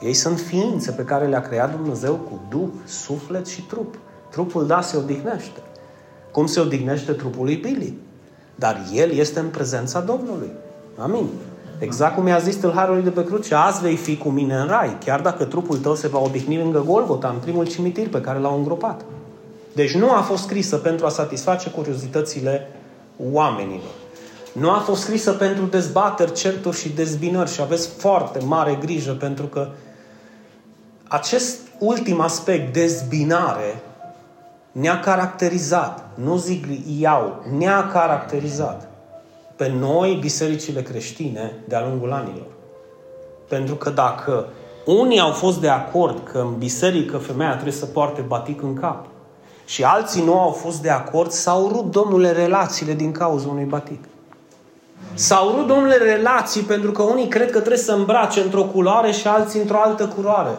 Ei 0.00 0.12
sunt 0.12 0.38
ființe 0.38 0.90
pe 0.90 1.02
care 1.02 1.26
le-a 1.26 1.40
creat 1.40 1.76
Dumnezeu 1.76 2.14
cu 2.14 2.40
duh, 2.48 2.68
suflet 2.84 3.46
și 3.46 3.62
trup. 3.62 3.98
Trupul, 4.30 4.66
da, 4.66 4.80
se 4.80 4.96
odihnește. 4.96 5.60
Cum 6.30 6.46
se 6.46 6.60
odihnește 6.60 7.12
trupul 7.12 7.44
lui 7.44 7.58
Pili. 7.58 7.98
Dar 8.54 8.86
el 8.94 9.10
este 9.10 9.38
în 9.38 9.48
prezența 9.48 10.00
Domnului. 10.00 10.50
Amin. 10.96 11.26
Exact 11.78 12.14
cum 12.14 12.26
i-a 12.26 12.38
zis 12.38 12.56
tâlharului 12.56 13.02
de 13.02 13.10
pe 13.10 13.24
cruce, 13.24 13.54
azi 13.54 13.80
vei 13.80 13.96
fi 13.96 14.16
cu 14.16 14.28
mine 14.28 14.54
în 14.54 14.66
rai, 14.66 14.98
chiar 15.04 15.20
dacă 15.20 15.44
trupul 15.44 15.76
tău 15.76 15.94
se 15.94 16.08
va 16.08 16.18
odihni 16.18 16.58
lângă 16.58 16.82
Golgota, 16.86 17.28
în 17.28 17.40
primul 17.40 17.66
cimitir 17.66 18.08
pe 18.08 18.20
care 18.20 18.38
l-au 18.38 18.56
îngropat. 18.56 19.04
Deci 19.72 19.94
nu 19.94 20.10
a 20.10 20.20
fost 20.20 20.42
scrisă 20.42 20.76
pentru 20.76 21.06
a 21.06 21.08
satisface 21.08 21.70
curiozitățile 21.70 22.68
oamenilor. 23.32 23.94
Nu 24.52 24.70
a 24.70 24.78
fost 24.78 25.02
scrisă 25.02 25.32
pentru 25.32 25.64
dezbateri, 25.64 26.32
certuri 26.32 26.76
și 26.76 26.88
dezbinări 26.88 27.52
și 27.52 27.60
aveți 27.60 27.88
foarte 27.88 28.38
mare 28.44 28.78
grijă 28.80 29.12
pentru 29.12 29.46
că 29.46 29.68
acest 31.08 31.58
ultim 31.78 32.20
aspect, 32.20 32.72
dezbinare, 32.72 33.82
ne-a 34.72 35.00
caracterizat, 35.00 36.08
nu 36.14 36.36
zic 36.36 36.66
iau, 36.98 37.44
ne-a 37.58 37.86
caracterizat 37.86 38.88
pe 39.56 39.68
noi, 39.68 40.18
bisericile 40.20 40.82
creștine, 40.82 41.54
de-a 41.68 41.86
lungul 41.88 42.12
anilor. 42.12 42.46
Pentru 43.48 43.74
că 43.74 43.90
dacă 43.90 44.46
Unii 44.86 45.20
au 45.20 45.30
fost 45.30 45.60
de 45.60 45.68
acord 45.68 46.28
că 46.32 46.38
în 46.38 46.58
biserică 46.58 47.16
femeia 47.16 47.52
trebuie 47.52 47.72
să 47.72 47.86
poarte 47.86 48.20
batic 48.20 48.62
în 48.62 48.74
cap. 48.74 49.06
Și 49.64 49.84
alții 49.84 50.24
nu 50.24 50.40
au 50.40 50.50
fost 50.50 50.82
de 50.82 50.90
acord, 50.90 51.30
s-au 51.30 51.68
rupt, 51.68 51.92
domnule, 51.92 52.32
relațiile 52.32 52.92
din 52.92 53.12
cauza 53.12 53.48
unui 53.48 53.64
batic. 53.64 54.04
S-au 55.14 55.48
rupt, 55.48 55.66
domnule, 55.66 55.96
relații 55.96 56.62
pentru 56.62 56.92
că 56.92 57.02
unii 57.02 57.28
cred 57.28 57.50
că 57.50 57.58
trebuie 57.58 57.78
să 57.78 57.92
îmbrace 57.92 58.40
într-o 58.40 58.62
culoare 58.62 59.10
și 59.10 59.26
alții 59.26 59.60
într-o 59.60 59.80
altă 59.80 60.06
culoare. 60.06 60.58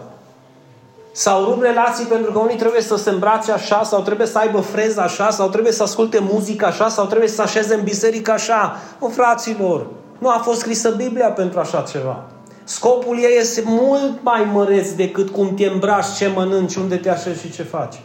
S-au 1.18 1.44
rupt 1.44 1.62
relații 1.62 2.06
pentru 2.06 2.32
că 2.32 2.40
unii 2.40 2.56
trebuie 2.56 2.82
să 2.82 2.96
se 2.96 3.10
îmbrace 3.10 3.52
așa 3.52 3.84
sau 3.84 4.02
trebuie 4.02 4.28
să 4.28 4.38
aibă 4.38 4.60
freză 4.60 5.02
așa 5.02 5.30
sau 5.30 5.50
trebuie 5.50 5.72
să 5.72 5.84
asculte 5.84 6.20
muzică 6.32 6.66
așa 6.66 6.88
sau 6.88 7.06
trebuie 7.06 7.30
să 7.30 7.42
așeze 7.42 7.74
în 7.74 7.84
biserică 7.84 8.32
așa. 8.32 8.76
O, 9.00 9.08
fraților, 9.08 9.88
nu 10.18 10.30
a 10.30 10.42
fost 10.44 10.60
scrisă 10.60 10.90
Biblia 10.90 11.32
pentru 11.32 11.60
așa 11.60 11.82
ceva. 11.92 12.24
Scopul 12.64 13.18
ei 13.18 13.38
este 13.40 13.64
mult 13.66 14.24
mai 14.24 14.50
măreț 14.54 14.90
decât 14.90 15.30
cum 15.30 15.54
te 15.54 15.66
îmbraci, 15.66 16.16
ce 16.18 16.32
mănânci, 16.36 16.76
unde 16.76 16.96
te 16.96 17.10
așezi 17.10 17.42
și 17.42 17.52
ce 17.52 17.64
faci. 17.64 18.02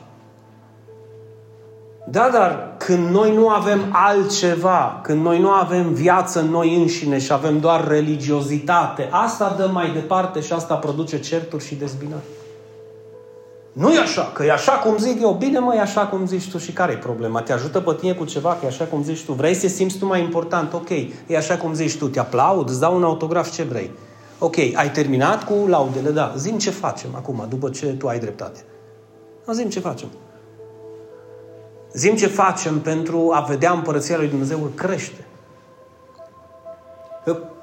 Da, 2.07 2.29
dar 2.33 2.75
când 2.77 3.11
noi 3.11 3.35
nu 3.35 3.49
avem 3.49 3.81
altceva, 3.91 5.01
când 5.03 5.23
noi 5.23 5.41
nu 5.41 5.51
avem 5.51 5.93
viață 5.93 6.41
în 6.41 6.51
noi 6.51 6.77
înșine 6.77 7.19
și 7.19 7.33
avem 7.33 7.59
doar 7.59 7.89
religiozitate, 7.89 9.09
asta 9.11 9.55
dă 9.59 9.69
mai 9.73 9.91
departe 9.91 10.41
și 10.41 10.53
asta 10.53 10.75
produce 10.75 11.21
certuri 11.21 11.65
și 11.65 11.75
dezbinări. 11.75 12.23
Nu 13.73 13.93
e 13.93 13.99
așa, 13.99 14.31
că 14.35 14.45
e 14.45 14.53
așa 14.53 14.73
cum 14.73 14.97
zic 14.97 15.21
eu. 15.21 15.33
Bine, 15.33 15.59
mă, 15.59 15.75
e 15.75 15.81
așa 15.81 16.07
cum 16.07 16.27
zici 16.27 16.51
tu 16.51 16.59
și 16.59 16.73
care 16.73 16.93
e 16.93 16.97
problema? 16.97 17.43
Te 17.43 17.53
ajută 17.53 17.81
pe 17.81 17.95
tine 17.95 18.13
cu 18.13 18.25
ceva, 18.25 18.51
că 18.51 18.65
e 18.65 18.67
așa 18.67 18.85
cum 18.85 19.03
zici 19.03 19.25
tu. 19.25 19.33
Vrei 19.33 19.55
să 19.55 19.69
simți 19.69 19.99
tu 19.99 20.07
mai 20.07 20.23
important? 20.23 20.73
Ok, 20.73 20.89
e 21.27 21.37
așa 21.37 21.57
cum 21.57 21.75
zici 21.75 21.97
tu. 21.97 22.09
Te 22.09 22.19
aplaud, 22.19 22.69
îți 22.69 22.81
dau 22.81 22.97
un 22.97 23.05
autograf, 23.05 23.53
ce 23.53 23.63
vrei. 23.63 23.91
Ok, 24.39 24.57
ai 24.57 24.91
terminat 24.93 25.45
cu 25.45 25.55
laudele, 25.67 26.11
da. 26.11 26.35
Zim 26.37 26.59
ce 26.59 26.71
facem 26.71 27.11
acum, 27.15 27.47
după 27.49 27.71
ce 27.71 27.87
tu 27.87 28.09
ai 28.09 28.19
dreptate. 28.19 28.61
Zim 29.53 29.69
ce 29.69 29.81
facem. 29.81 30.09
Zim 31.93 32.17
ce 32.17 32.27
facem 32.27 32.81
pentru 32.81 33.31
a 33.35 33.41
vedea 33.41 33.73
împărăția 33.73 34.17
lui 34.17 34.29
Dumnezeu 34.29 34.59
crește. 34.75 35.27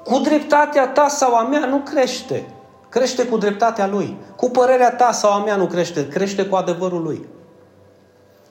Cu 0.04 0.18
dreptatea 0.18 0.88
ta 0.88 1.08
sau 1.08 1.34
a 1.34 1.42
mea 1.42 1.66
nu 1.66 1.78
crește. 1.78 2.44
Crește 2.90 3.26
cu 3.26 3.36
dreptatea 3.36 3.86
Lui. 3.86 4.16
Cu 4.36 4.50
părerea 4.50 4.94
ta 4.94 5.12
sau 5.12 5.32
a 5.32 5.44
mea 5.44 5.56
nu 5.56 5.66
crește, 5.66 6.08
crește 6.08 6.46
cu 6.46 6.54
adevărul 6.54 7.02
Lui. 7.02 7.24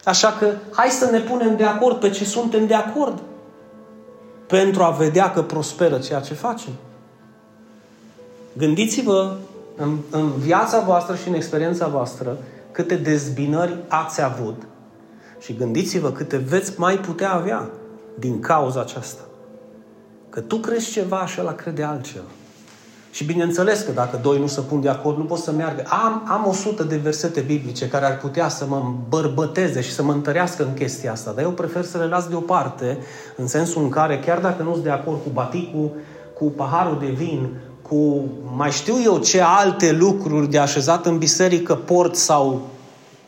Așa 0.04 0.36
că 0.40 0.48
hai 0.72 0.90
să 0.90 1.10
ne 1.12 1.20
punem 1.20 1.56
de 1.56 1.64
acord 1.64 2.00
pe 2.00 2.10
ce 2.10 2.26
suntem 2.26 2.68
de 2.68 2.74
acord 2.74 3.20
pentru 4.48 4.84
a 4.84 4.90
vedea 4.90 5.32
că 5.32 5.42
prosperă 5.42 5.98
ceea 5.98 6.20
ce 6.20 6.34
facem. 6.34 6.72
Gândiți-vă 8.58 9.36
în, 9.76 9.98
în 10.10 10.32
viața 10.38 10.80
voastră 10.80 11.16
și 11.16 11.28
în 11.28 11.34
experiența 11.34 11.88
voastră 11.88 12.38
câte 12.72 12.96
dezbinări 12.96 13.78
ați 13.88 14.22
avut 14.22 14.62
și 15.40 15.56
gândiți-vă 15.56 16.12
câte 16.12 16.38
veți 16.38 16.80
mai 16.80 16.98
putea 16.98 17.34
avea 17.34 17.70
din 18.16 18.40
cauza 18.40 18.80
aceasta. 18.80 19.22
Că 20.30 20.40
tu 20.40 20.58
crezi 20.58 20.92
ceva 20.92 21.26
și 21.26 21.40
ăla 21.40 21.54
crede 21.54 21.84
altceva. 21.84 22.26
Și 23.12 23.24
bineînțeles 23.24 23.82
că 23.82 23.92
dacă 23.92 24.20
doi 24.22 24.40
nu 24.40 24.48
se 24.48 24.62
pun 24.62 24.82
de 24.82 24.90
acord, 24.90 25.18
nu 25.18 25.24
pot 25.24 25.38
să 25.38 25.52
meargă. 25.52 25.84
Am, 25.88 26.24
am 26.28 26.46
o 26.48 26.54
sută 26.54 26.84
de 26.84 26.96
versete 26.96 27.40
biblice 27.40 27.88
care 27.88 28.06
ar 28.06 28.18
putea 28.18 28.50
să 28.50 28.66
mă 28.68 28.94
bărbăteze 29.10 29.82
și 29.82 29.92
să 29.92 30.04
mă 30.04 30.12
întărească 30.12 30.64
în 30.64 30.74
chestia 30.74 31.12
asta, 31.12 31.32
dar 31.32 31.44
eu 31.44 31.52
prefer 31.52 31.84
să 31.84 31.98
le 31.98 32.06
las 32.06 32.28
deoparte, 32.28 32.98
în 33.36 33.48
sensul 33.48 33.84
în 33.84 33.90
care, 33.90 34.20
chiar 34.20 34.40
dacă 34.40 34.64
nu 34.64 34.72
sunt 34.72 34.84
de 34.84 34.90
acord 34.90 35.18
cu 35.24 35.30
baticul, 35.34 35.92
cu 36.34 36.46
paharul 36.46 36.98
de 37.00 37.10
vin, 37.10 37.50
cu 37.82 38.26
mai 38.56 38.72
știu 38.72 38.96
eu 39.04 39.18
ce 39.18 39.42
alte 39.42 39.92
lucruri 39.92 40.50
de 40.50 40.60
așezat 40.60 41.06
în 41.06 41.18
biserică 41.18 41.76
port 41.76 42.16
sau 42.16 42.62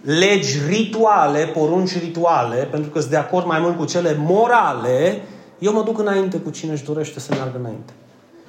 legi 0.01 0.57
rituale, 0.67 1.45
porunci 1.45 1.99
rituale, 1.99 2.67
pentru 2.71 2.89
că 2.89 2.99
sunt 2.99 3.11
de 3.11 3.17
acord 3.17 3.45
mai 3.45 3.59
mult 3.59 3.77
cu 3.77 3.85
cele 3.85 4.15
morale, 4.19 5.21
eu 5.59 5.73
mă 5.73 5.83
duc 5.83 5.99
înainte 5.99 6.37
cu 6.37 6.49
cine 6.49 6.71
își 6.71 6.83
dorește 6.83 7.19
să 7.19 7.33
meargă 7.35 7.57
înainte 7.59 7.93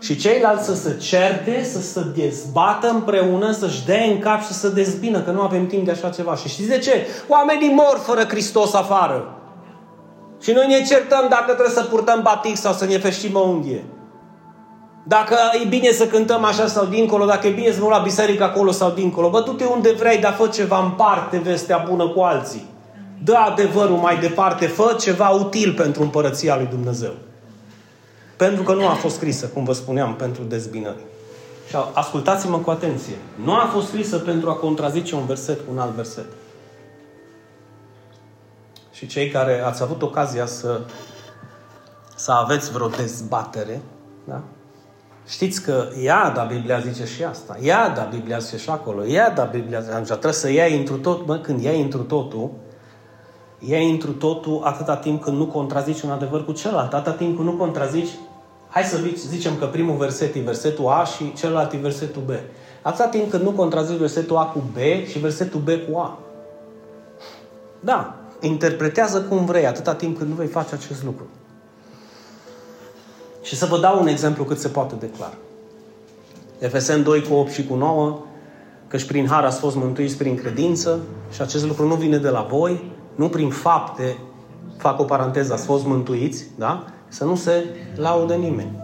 și 0.02 0.16
ceilalți 0.16 0.64
să 0.64 0.74
se 0.74 0.96
certe, 0.96 1.64
să 1.64 1.80
se 1.80 2.00
dezbată 2.14 2.88
împreună, 2.88 3.50
să-și 3.50 3.84
dea 3.84 4.02
în 4.02 4.18
cap 4.18 4.40
și 4.40 4.52
să 4.52 4.68
se 4.68 4.74
dezbină, 4.74 5.20
că 5.20 5.30
nu 5.30 5.40
avem 5.40 5.66
timp 5.66 5.84
de 5.84 5.90
așa 5.90 6.08
ceva. 6.08 6.34
Și 6.34 6.48
știți 6.48 6.68
de 6.68 6.78
ce? 6.78 7.06
Oamenii 7.28 7.74
mor 7.74 8.00
fără 8.02 8.24
Hristos 8.24 8.74
afară. 8.74 9.36
Și 10.40 10.52
noi 10.52 10.66
ne 10.66 10.84
certăm 10.86 11.26
dacă 11.28 11.44
trebuie 11.44 11.74
să 11.74 11.82
purtăm 11.82 12.20
batic 12.22 12.56
sau 12.56 12.72
să 12.72 12.84
ne 12.84 12.98
feștim 12.98 13.34
o 13.34 13.40
unghie. 13.40 13.84
Dacă 15.04 15.36
e 15.64 15.68
bine 15.68 15.90
să 15.90 16.06
cântăm 16.06 16.44
așa 16.44 16.66
sau 16.66 16.84
dincolo, 16.84 17.24
dacă 17.24 17.46
e 17.46 17.50
bine 17.50 17.72
să 17.72 17.80
mă 17.80 17.88
la 17.88 17.98
biserică 17.98 18.44
acolo 18.44 18.70
sau 18.70 18.90
dincolo. 18.90 19.30
Bă, 19.30 19.40
du-te 19.40 19.64
unde 19.64 19.92
vrei, 19.98 20.18
dar 20.18 20.32
fă 20.32 20.46
ceva 20.46 20.84
în 20.84 20.90
parte 20.90 21.38
vestea 21.38 21.84
bună 21.88 22.08
cu 22.08 22.20
alții. 22.20 22.66
Dă 23.24 23.34
adevărul 23.34 23.96
mai 23.96 24.18
departe, 24.18 24.66
fă 24.66 24.96
ceva 25.00 25.28
util 25.28 25.72
pentru 25.72 26.02
împărăția 26.02 26.56
lui 26.56 26.66
Dumnezeu. 26.70 27.12
Pentru 28.42 28.62
că 28.62 28.72
nu 28.74 28.86
a 28.86 28.92
fost 28.92 29.14
scrisă, 29.14 29.46
cum 29.46 29.64
vă 29.64 29.72
spuneam, 29.72 30.14
pentru 30.14 30.42
dezbinări. 30.42 31.00
Și 31.68 31.76
ascultați-mă 31.92 32.58
cu 32.58 32.70
atenție. 32.70 33.14
Nu 33.44 33.52
a 33.54 33.68
fost 33.72 33.86
scrisă 33.86 34.18
pentru 34.18 34.50
a 34.50 34.54
contrazice 34.54 35.14
un 35.14 35.26
verset 35.26 35.58
cu 35.58 35.64
un 35.72 35.78
alt 35.78 35.90
verset. 35.90 36.24
Și 38.92 39.06
cei 39.06 39.28
care 39.28 39.60
ați 39.60 39.82
avut 39.82 40.02
ocazia 40.02 40.46
să, 40.46 40.80
să 42.14 42.32
aveți 42.32 42.72
vreo 42.72 42.88
dezbatere, 42.88 43.80
da? 44.24 44.40
Știți 45.28 45.62
că 45.62 45.88
ia, 46.02 46.32
da, 46.34 46.42
Biblia 46.42 46.78
zice 46.78 47.06
și 47.06 47.24
asta. 47.24 47.56
Ia, 47.60 47.92
da, 47.96 48.02
Biblia 48.02 48.38
zice 48.38 48.56
și 48.56 48.70
acolo. 48.70 49.04
Ia, 49.04 49.30
da, 49.30 49.44
Biblia 49.44 49.80
zice. 49.80 49.92
Așa, 49.92 50.04
trebuie 50.04 50.32
să 50.32 50.50
iei 50.50 50.78
întru 50.78 50.96
tot. 50.96 51.26
Mă, 51.26 51.38
când 51.38 51.62
iei 51.62 51.80
întru 51.80 52.02
totul, 52.02 52.50
iei 53.58 53.90
întru 53.90 54.12
totul 54.12 54.60
atâta 54.64 54.96
timp 54.96 55.22
când 55.22 55.36
nu 55.36 55.46
contrazici 55.46 56.02
un 56.02 56.10
adevăr 56.10 56.44
cu 56.44 56.52
celălalt. 56.52 56.92
Atâta 56.92 57.16
timp 57.16 57.36
când 57.36 57.48
nu 57.48 57.54
contrazici 57.54 58.10
hai 58.72 58.82
să 58.82 58.98
zicem 59.28 59.56
că 59.58 59.66
primul 59.66 59.96
verset 59.96 60.34
e 60.34 60.40
versetul 60.40 60.88
A 60.88 61.04
și 61.04 61.32
celălalt 61.32 61.72
e 61.72 61.76
versetul 61.76 62.22
B. 62.22 62.30
Atâta 62.82 63.08
timp 63.08 63.30
când 63.30 63.42
nu 63.42 63.50
contrazici 63.50 63.98
versetul 63.98 64.36
A 64.36 64.44
cu 64.44 64.62
B 64.72 64.76
și 65.06 65.18
versetul 65.18 65.60
B 65.60 65.68
cu 65.68 65.98
A. 65.98 66.18
Da, 67.80 68.16
interpretează 68.40 69.22
cum 69.22 69.44
vrei, 69.44 69.66
atâta 69.66 69.94
timp 69.94 70.18
când 70.18 70.30
nu 70.30 70.36
vei 70.36 70.46
face 70.46 70.74
acest 70.74 71.04
lucru. 71.04 71.26
Și 73.42 73.56
să 73.56 73.66
vă 73.66 73.78
dau 73.78 74.00
un 74.00 74.06
exemplu 74.06 74.44
cât 74.44 74.58
se 74.58 74.68
poate 74.68 74.94
de 74.94 75.10
clar. 75.10 75.34
Efesen 76.58 77.02
2 77.02 77.22
cu 77.22 77.34
8 77.34 77.50
și 77.50 77.66
cu 77.66 77.74
9, 77.74 78.18
și 78.96 79.06
prin 79.06 79.26
har 79.26 79.44
ați 79.44 79.58
fost 79.58 79.76
mântuiți 79.76 80.16
prin 80.16 80.36
credință 80.36 81.00
și 81.32 81.42
acest 81.42 81.66
lucru 81.66 81.86
nu 81.86 81.94
vine 81.94 82.18
de 82.18 82.28
la 82.28 82.46
voi, 82.50 82.92
nu 83.14 83.28
prin 83.28 83.50
fapte, 83.50 84.18
fac 84.76 85.00
o 85.00 85.04
paranteză, 85.04 85.52
ați 85.52 85.64
fost 85.64 85.84
mântuiți, 85.84 86.46
da? 86.56 86.84
Să 87.12 87.24
nu 87.24 87.36
se 87.36 87.64
laude 87.96 88.34
nimeni. 88.34 88.80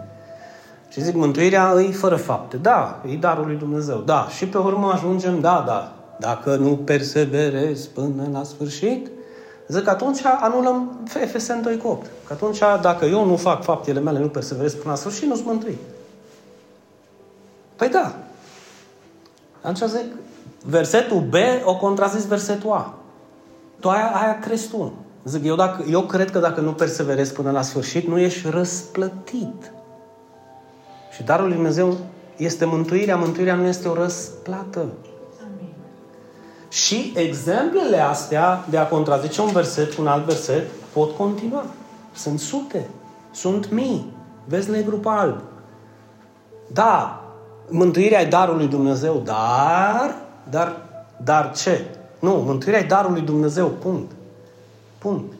Și 0.89 1.01
zic, 1.01 1.15
mântuirea 1.15 1.71
îi 1.71 1.91
fără 1.91 2.15
fapte. 2.15 2.57
Da, 2.57 3.01
e 3.05 3.15
darul 3.15 3.45
lui 3.45 3.55
Dumnezeu. 3.55 3.97
Da, 3.97 4.27
și 4.27 4.47
pe 4.47 4.57
urmă 4.57 4.91
ajungem, 4.91 5.39
da, 5.39 5.63
da. 5.67 5.93
Dacă 6.19 6.55
nu 6.55 6.75
perseverezi 6.75 7.89
până 7.89 8.27
la 8.31 8.43
sfârșit, 8.43 9.09
zic 9.67 9.83
că 9.83 9.89
atunci 9.89 10.21
anulăm 10.23 11.07
Efesen 11.21 11.61
2 11.61 11.77
cu 11.77 11.87
8. 11.87 12.05
Că 12.27 12.33
atunci, 12.33 12.59
dacă 12.81 13.05
eu 13.05 13.25
nu 13.25 13.35
fac 13.35 13.63
faptele 13.63 13.99
mele, 13.99 14.19
nu 14.19 14.29
perseverez 14.29 14.73
până 14.73 14.89
la 14.89 14.95
sfârșit, 14.95 15.27
nu-ți 15.27 15.43
mântui. 15.45 15.77
Păi 17.75 17.89
da. 17.89 18.15
Atunci 19.61 19.89
zic, 19.89 20.05
versetul 20.65 21.19
B 21.19 21.33
o 21.63 21.75
contrazis 21.75 22.25
versetul 22.25 22.71
A. 22.71 22.93
Tu 23.79 23.89
aia, 23.89 24.11
aia 24.13 24.39
crezi 24.39 24.69
tu. 24.69 24.93
Zic, 25.23 25.45
eu, 25.45 25.55
dacă, 25.55 25.83
eu 25.89 26.01
cred 26.01 26.31
că 26.31 26.39
dacă 26.39 26.61
nu 26.61 26.73
perseverezi 26.73 27.33
până 27.33 27.51
la 27.51 27.61
sfârșit, 27.61 28.07
nu 28.07 28.19
ești 28.19 28.49
răsplătit. 28.49 29.71
Și 31.15 31.23
darul 31.23 31.45
lui 31.45 31.55
Dumnezeu 31.55 31.97
este 32.37 32.65
mântuirea. 32.65 33.15
Mântuirea 33.15 33.55
nu 33.55 33.65
este 33.65 33.87
o 33.87 33.93
răsplată. 33.93 34.79
Amin. 34.79 35.73
Și 36.69 37.13
exemplele 37.15 37.99
astea 37.99 38.65
de 38.69 38.77
a 38.77 38.87
contrazice 38.87 39.41
un 39.41 39.51
verset 39.51 39.93
cu 39.93 40.01
un 40.01 40.07
alt 40.07 40.25
verset 40.25 40.67
pot 40.93 41.15
continua. 41.15 41.65
Sunt 42.15 42.39
sute. 42.39 42.89
Sunt 43.31 43.71
mii. 43.71 44.13
Vezi 44.45 44.69
negru 44.69 44.97
pe 44.97 45.09
alb. 45.09 45.41
Da, 46.71 47.23
mântuirea 47.69 48.21
e 48.21 48.25
darul 48.25 48.55
lui 48.55 48.67
Dumnezeu, 48.67 49.21
dar, 49.25 50.15
dar, 50.49 50.75
dar 51.23 51.51
ce? 51.55 51.85
Nu, 52.19 52.31
mântuirea 52.31 52.79
e 52.79 52.85
darul 52.85 53.11
lui 53.11 53.21
Dumnezeu, 53.21 53.67
punct. 53.67 54.11
Punct. 54.99 55.33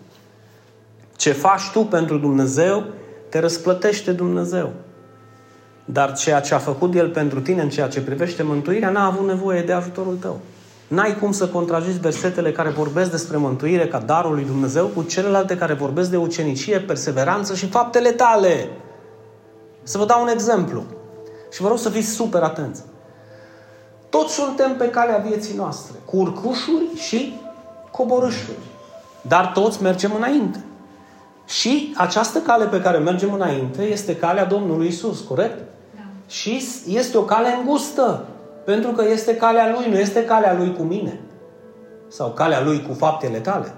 Ce 1.15 1.31
faci 1.31 1.69
tu 1.71 1.79
pentru 1.79 2.17
Dumnezeu, 2.17 2.83
te 3.29 3.39
răsplătește 3.39 4.11
Dumnezeu. 4.11 4.71
Dar 5.85 6.13
ceea 6.13 6.39
ce 6.39 6.53
a 6.53 6.57
făcut 6.57 6.95
El 6.95 7.09
pentru 7.09 7.41
tine 7.41 7.61
în 7.61 7.69
ceea 7.69 7.87
ce 7.87 8.01
privește 8.01 8.43
mântuirea, 8.43 8.89
n-a 8.89 9.05
avut 9.05 9.27
nevoie 9.27 9.61
de 9.61 9.71
ajutorul 9.71 10.15
tău. 10.15 10.39
N-ai 10.87 11.17
cum 11.17 11.31
să 11.31 11.47
contrajiți 11.47 11.99
versetele 11.99 12.51
care 12.51 12.69
vorbesc 12.69 13.11
despre 13.11 13.37
mântuire 13.37 13.87
ca 13.87 13.99
darul 13.99 14.33
lui 14.33 14.45
Dumnezeu 14.45 14.85
cu 14.85 15.03
celelalte 15.03 15.57
care 15.57 15.73
vorbesc 15.73 16.09
de 16.09 16.17
ucenicie, 16.17 16.79
perseveranță 16.79 17.55
și 17.55 17.67
faptele 17.67 18.11
tale. 18.11 18.69
Să 19.83 19.97
vă 19.97 20.05
dau 20.05 20.21
un 20.21 20.27
exemplu. 20.27 20.83
Și 21.51 21.61
vă 21.61 21.67
rog 21.67 21.77
să 21.77 21.89
fiți 21.89 22.09
super 22.09 22.41
atenți. 22.41 22.81
Toți 24.09 24.33
suntem 24.33 24.75
pe 24.75 24.89
calea 24.89 25.17
vieții 25.17 25.55
noastre, 25.55 25.95
cu 26.05 26.17
urcușuri 26.17 26.85
și 26.95 27.39
coborâșuri. 27.91 28.68
Dar 29.21 29.51
toți 29.53 29.81
mergem 29.81 30.11
înainte. 30.17 30.63
Și 31.45 31.93
această 31.97 32.39
cale 32.39 32.65
pe 32.65 32.81
care 32.81 32.97
mergem 32.97 33.33
înainte 33.33 33.81
este 33.81 34.15
calea 34.15 34.45
Domnului 34.45 34.87
Isus, 34.87 35.19
corect? 35.19 35.57
Da. 35.95 36.01
Și 36.27 36.63
este 36.87 37.17
o 37.17 37.21
cale 37.21 37.55
îngustă. 37.59 38.25
Pentru 38.65 38.91
că 38.91 39.03
este 39.11 39.35
calea 39.35 39.77
Lui, 39.77 39.91
nu 39.91 39.97
este 39.97 40.25
calea 40.25 40.55
Lui 40.57 40.75
cu 40.77 40.83
mine. 40.83 41.19
Sau 42.07 42.29
calea 42.29 42.63
Lui 42.63 42.81
cu 42.87 42.93
faptele 42.93 43.37
tale. 43.37 43.73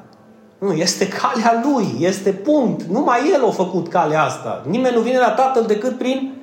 Nu, 0.58 0.72
este 0.72 1.08
calea 1.08 1.64
Lui, 1.64 1.96
este 2.00 2.32
punct. 2.32 2.84
Numai 2.84 3.20
El 3.34 3.46
a 3.46 3.52
făcut 3.52 3.88
calea 3.88 4.24
asta. 4.24 4.64
Nimeni 4.68 4.96
nu 4.96 5.02
vine 5.02 5.18
la 5.18 5.32
Tatăl 5.32 5.64
decât 5.66 5.98
prin... 5.98 6.34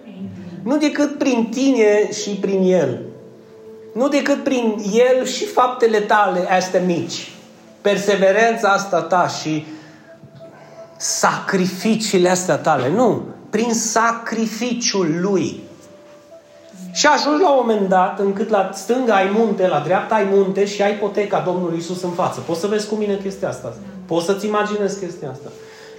Nu 0.63 0.77
decât 0.77 1.19
prin 1.19 1.49
tine 1.51 2.13
și 2.13 2.31
prin 2.31 2.63
El. 2.63 3.01
Nu 3.95 4.09
decât 4.09 4.43
prin 4.43 4.83
El 4.93 5.25
și 5.25 5.45
faptele 5.45 6.01
tale 6.01 6.51
astea 6.51 6.81
mici. 6.81 7.33
Perseverența 7.89 8.69
asta 8.69 9.01
ta 9.03 9.29
și 9.29 9.67
sacrificiile 10.97 12.29
astea 12.29 12.57
tale. 12.57 12.91
Nu. 12.91 13.23
Prin 13.51 13.73
sacrificiul 13.75 15.19
Lui. 15.21 15.63
Și 16.93 17.07
ajungi 17.07 17.43
la 17.43 17.51
un 17.51 17.65
moment 17.67 17.89
dat 17.89 18.19
încât 18.19 18.49
la 18.49 18.71
stânga 18.73 19.15
ai 19.15 19.31
munte, 19.35 19.67
la 19.67 19.81
dreapta 19.85 20.15
ai 20.15 20.29
munte 20.31 20.67
și 20.67 20.83
ai 20.83 20.93
poteca 20.93 21.43
Domnului 21.47 21.79
Isus 21.79 22.03
în 22.03 22.11
față. 22.11 22.41
Poți 22.41 22.61
să 22.61 22.67
vezi 22.67 22.89
cu 22.89 22.95
mine 22.95 23.19
chestia 23.23 23.49
asta. 23.49 23.75
Poți 24.07 24.27
să-ți 24.27 24.47
imaginezi 24.47 25.01
chestia 25.01 25.31
asta. 25.31 25.49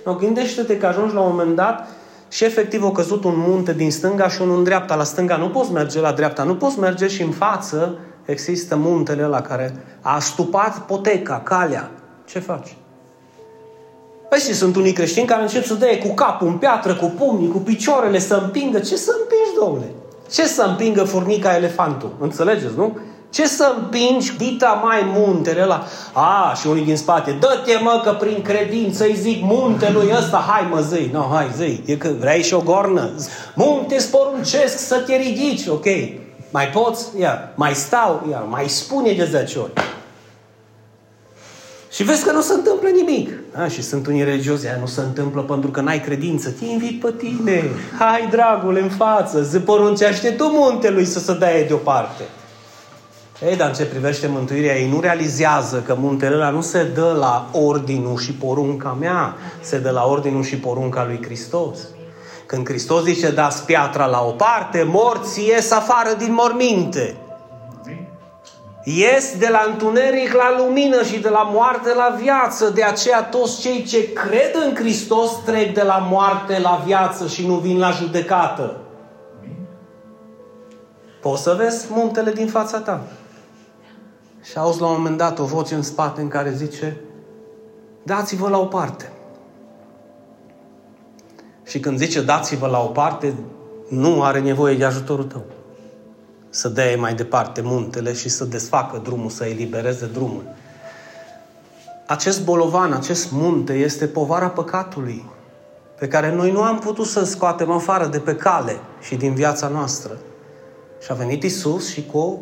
No, 0.05 0.13
gândește-te 0.13 0.77
că 0.77 0.85
ajungi 0.85 1.13
la 1.13 1.21
un 1.21 1.29
moment 1.29 1.55
dat 1.55 1.87
și 2.27 2.45
efectiv 2.45 2.83
a 2.83 2.91
căzut 2.91 3.23
un 3.23 3.33
munte 3.35 3.73
din 3.73 3.91
stânga 3.91 4.29
și 4.29 4.41
unul 4.41 4.57
în 4.57 4.63
dreapta. 4.63 4.95
La 4.95 5.03
stânga 5.03 5.35
nu 5.35 5.49
poți 5.49 5.71
merge, 5.71 5.99
la 5.99 6.11
dreapta 6.11 6.43
nu 6.43 6.55
poți 6.55 6.79
merge 6.79 7.07
și 7.07 7.21
în 7.21 7.31
față 7.31 7.97
există 8.29 8.75
muntele 8.75 9.25
la 9.25 9.41
care 9.41 9.75
a 10.01 10.19
stupat 10.19 10.79
poteca, 10.79 11.41
calea. 11.43 11.91
Ce 12.27 12.39
faci? 12.39 12.75
Păi 14.29 14.39
și 14.39 14.53
sunt 14.53 14.75
unii 14.75 14.93
creștini 14.93 15.27
care 15.27 15.41
încep 15.41 15.65
să 15.65 15.73
dea 15.73 15.97
cu 15.97 16.13
capul 16.13 16.47
în 16.47 16.57
piatră, 16.57 16.95
cu 16.95 17.13
pumnii, 17.17 17.51
cu 17.51 17.57
picioarele, 17.57 18.19
să 18.19 18.35
împingă. 18.43 18.79
Ce 18.79 18.95
să 18.95 19.15
împingi, 19.19 19.59
domnule? 19.59 19.91
Ce 20.31 20.47
să 20.47 20.63
împingă 20.63 21.03
furnica 21.03 21.55
elefantul? 21.55 22.15
Înțelegeți, 22.19 22.75
nu? 22.75 22.97
Ce 23.29 23.47
să 23.47 23.75
împingi 23.77 24.37
dita 24.37 24.81
mai 24.83 25.01
muntele 25.05 25.61
ăla? 25.61 25.83
A, 26.13 26.53
și 26.59 26.67
unii 26.67 26.85
din 26.85 26.97
spate, 26.97 27.37
dă-te 27.39 27.79
mă 27.83 28.01
că 28.03 28.11
prin 28.11 28.41
credință 28.41 29.03
îi 29.03 29.15
zic 29.15 29.43
muntelui 29.43 30.11
ăsta, 30.17 30.45
hai 30.47 30.67
mă 30.71 30.79
zi, 30.79 31.09
no, 31.11 31.21
hai 31.33 31.51
zi, 31.57 31.81
e 31.85 31.95
că 31.95 32.09
vrei 32.19 32.43
și 32.43 32.53
o 32.53 32.61
gornă. 32.61 33.09
Munte 33.55 33.97
sporuncesc 33.97 34.77
să 34.77 34.95
te 34.95 35.15
ridici, 35.15 35.67
ok. 35.67 35.85
Mai 36.49 36.67
poți? 36.67 37.05
Ia. 37.19 37.51
Mai 37.55 37.73
stau? 37.73 38.27
Ia. 38.29 38.39
Mai 38.39 38.67
spune 38.67 39.13
de 39.13 39.25
10 39.25 39.59
ori. 39.59 39.71
Și 41.91 42.03
vezi 42.03 42.23
că 42.23 42.31
nu 42.31 42.41
se 42.41 42.53
întâmplă 42.53 42.89
nimic. 42.89 43.29
A, 43.55 43.67
și 43.67 43.81
sunt 43.81 44.07
unii 44.07 44.23
religiozi, 44.23 44.67
aia 44.67 44.77
nu 44.79 44.85
se 44.85 45.01
întâmplă 45.01 45.41
pentru 45.41 45.71
că 45.71 45.81
n-ai 45.81 46.01
credință. 46.01 46.49
Te 46.49 46.65
invit 46.65 46.99
pe 46.99 47.13
tine. 47.17 47.63
Hai, 47.99 48.27
dragul, 48.29 48.77
în 48.77 48.89
față. 48.89 49.41
Zi 49.41 49.57
poruncește 49.57 50.29
tu 50.29 50.47
muntelui 50.47 51.05
să 51.05 51.19
se 51.19 51.37
dea 51.37 51.63
deoparte. 51.67 52.23
Ei, 53.49 53.55
dar 53.55 53.67
în 53.67 53.73
ce 53.73 53.85
privește 53.85 54.27
mântuirea, 54.27 54.79
ei 54.79 54.89
nu 54.89 54.99
realizează 54.99 55.83
că 55.85 55.95
muntele 55.99 56.35
ăla 56.35 56.49
nu 56.49 56.61
se 56.61 56.83
dă 56.83 57.15
la 57.19 57.49
ordinul 57.51 58.17
și 58.17 58.33
porunca 58.33 58.97
mea, 58.99 59.35
se 59.61 59.79
dă 59.79 59.89
la 59.89 60.05
ordinul 60.05 60.43
și 60.43 60.57
porunca 60.57 61.05
lui 61.05 61.19
Hristos. 61.23 61.77
Când 62.49 62.67
Hristos 62.67 63.03
zice, 63.03 63.31
dați 63.31 63.65
piatra 63.65 64.05
la 64.05 64.21
o 64.21 64.31
parte, 64.31 64.83
morții 64.83 65.47
ies 65.47 65.71
afară 65.71 66.13
din 66.17 66.33
morminte. 66.33 67.17
Ies 68.83 69.37
de 69.37 69.47
la 69.47 69.65
întuneric 69.67 70.33
la 70.33 70.55
lumină 70.57 71.03
și 71.03 71.19
de 71.19 71.29
la 71.29 71.41
moarte 71.41 71.93
la 71.93 72.15
viață. 72.21 72.69
De 72.69 72.83
aceea 72.83 73.23
toți 73.23 73.59
cei 73.59 73.83
ce 73.83 74.13
cred 74.13 74.55
în 74.65 74.75
Hristos 74.75 75.31
trec 75.45 75.73
de 75.73 75.83
la 75.83 75.97
moarte 75.97 76.59
la 76.59 76.81
viață 76.85 77.27
și 77.27 77.47
nu 77.47 77.55
vin 77.55 77.79
la 77.79 77.91
judecată. 77.91 78.77
Poți 81.21 81.41
să 81.41 81.55
vezi 81.57 81.87
muntele 81.89 82.31
din 82.31 82.47
fața 82.47 82.79
ta. 82.79 83.01
Și 84.43 84.57
auzi 84.57 84.81
la 84.81 84.87
un 84.87 84.93
moment 84.97 85.17
dat 85.17 85.39
o 85.39 85.43
voce 85.43 85.75
în 85.75 85.83
spate 85.83 86.21
în 86.21 86.27
care 86.27 86.51
zice 86.51 87.01
dați-vă 88.03 88.49
la 88.49 88.57
o 88.57 88.65
parte. 88.65 89.11
Și 91.69 91.79
când 91.79 91.97
zice 91.97 92.21
dați-vă 92.21 92.67
la 92.67 92.79
o 92.79 92.87
parte, 92.87 93.33
nu 93.89 94.23
are 94.23 94.39
nevoie 94.39 94.75
de 94.75 94.85
ajutorul 94.85 95.23
tău. 95.23 95.43
Să 96.49 96.69
dea 96.69 96.97
mai 96.97 97.13
departe 97.13 97.61
muntele 97.61 98.13
și 98.13 98.29
să 98.29 98.45
desfacă 98.45 99.01
drumul, 99.03 99.29
să 99.29 99.45
elibereze 99.45 100.05
drumul. 100.13 100.43
Acest 102.05 102.43
bolovan, 102.43 102.93
acest 102.93 103.31
munte 103.31 103.73
este 103.73 104.07
povara 104.07 104.47
păcatului 104.47 105.25
pe 105.99 106.07
care 106.07 106.33
noi 106.33 106.51
nu 106.51 106.61
am 106.61 106.79
putut 106.79 107.05
să-l 107.05 107.23
scoatem 107.23 107.71
afară 107.71 108.05
de 108.05 108.19
pe 108.19 108.35
cale 108.35 108.79
și 109.01 109.15
din 109.15 109.33
viața 109.33 109.67
noastră. 109.67 110.17
Și 111.01 111.11
a 111.11 111.13
venit 111.13 111.43
Isus 111.43 111.89
și 111.89 112.05
cu 112.05 112.17
o 112.17 112.37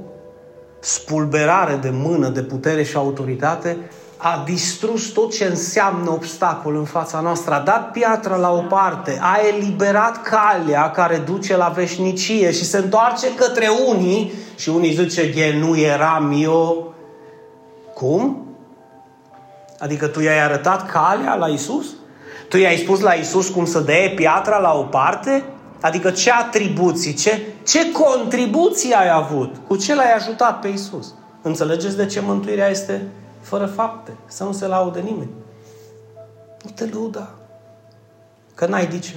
spulberare 0.80 1.76
de 1.76 1.90
mână, 1.90 2.30
de 2.30 2.44
putere 2.44 2.84
și 2.84 2.96
autoritate, 2.96 3.78
a 4.18 4.44
distrus 4.46 5.08
tot 5.08 5.34
ce 5.36 5.46
înseamnă 5.46 6.12
obstacol 6.12 6.76
în 6.76 6.84
fața 6.84 7.20
noastră, 7.20 7.54
a 7.54 7.60
dat 7.60 7.92
piatra 7.92 8.36
la 8.36 8.52
o 8.52 8.62
parte, 8.62 9.20
a 9.22 9.40
eliberat 9.54 10.22
calea 10.22 10.92
care 10.92 11.18
duce 11.18 11.58
la 11.58 11.68
veșnicie 11.68 12.52
și 12.52 12.66
se 12.66 12.78
întoarce 12.78 13.36
către 13.36 13.68
unii 13.88 14.34
și 14.56 14.70
unii 14.70 14.94
zice, 14.94 15.22
e, 15.22 15.60
nu 15.60 15.78
eram 15.78 16.34
eu. 16.42 16.94
Cum? 17.94 18.46
Adică 19.80 20.08
tu 20.08 20.22
i-ai 20.22 20.44
arătat 20.44 20.92
calea 20.92 21.36
la 21.36 21.48
Isus? 21.48 21.86
Tu 22.50 22.58
i-ai 22.58 22.78
spus 22.78 23.00
la 23.00 23.14
Isus 23.14 23.50
cum 23.50 23.66
să 23.66 23.80
dea 23.80 24.12
piatra 24.16 24.58
la 24.58 24.74
o 24.74 24.84
parte? 24.84 25.44
Adică 25.82 26.10
ce 26.10 26.32
atribuții, 26.32 27.14
ce, 27.14 27.42
ce 27.66 27.92
contribuții 27.92 28.94
ai 28.94 29.10
avut? 29.14 29.56
Cu 29.68 29.76
ce 29.76 29.96
l-ai 29.96 30.14
ajutat 30.14 30.60
pe 30.60 30.68
Isus? 30.68 31.14
Înțelegeți 31.42 31.98
de 31.98 32.06
ce 32.06 32.20
mântuirea 32.20 32.70
este 32.70 33.08
fără 33.48 33.66
fapte, 33.66 34.18
să 34.26 34.44
nu 34.44 34.52
se 34.52 34.68
laude 34.68 35.00
nimeni. 35.00 35.30
Nu 36.64 36.72
te 36.76 36.86
lăuda. 36.86 37.30
Că 38.56 38.66
n-ai 38.66 38.88
de 38.88 39.00
ce. 39.00 39.16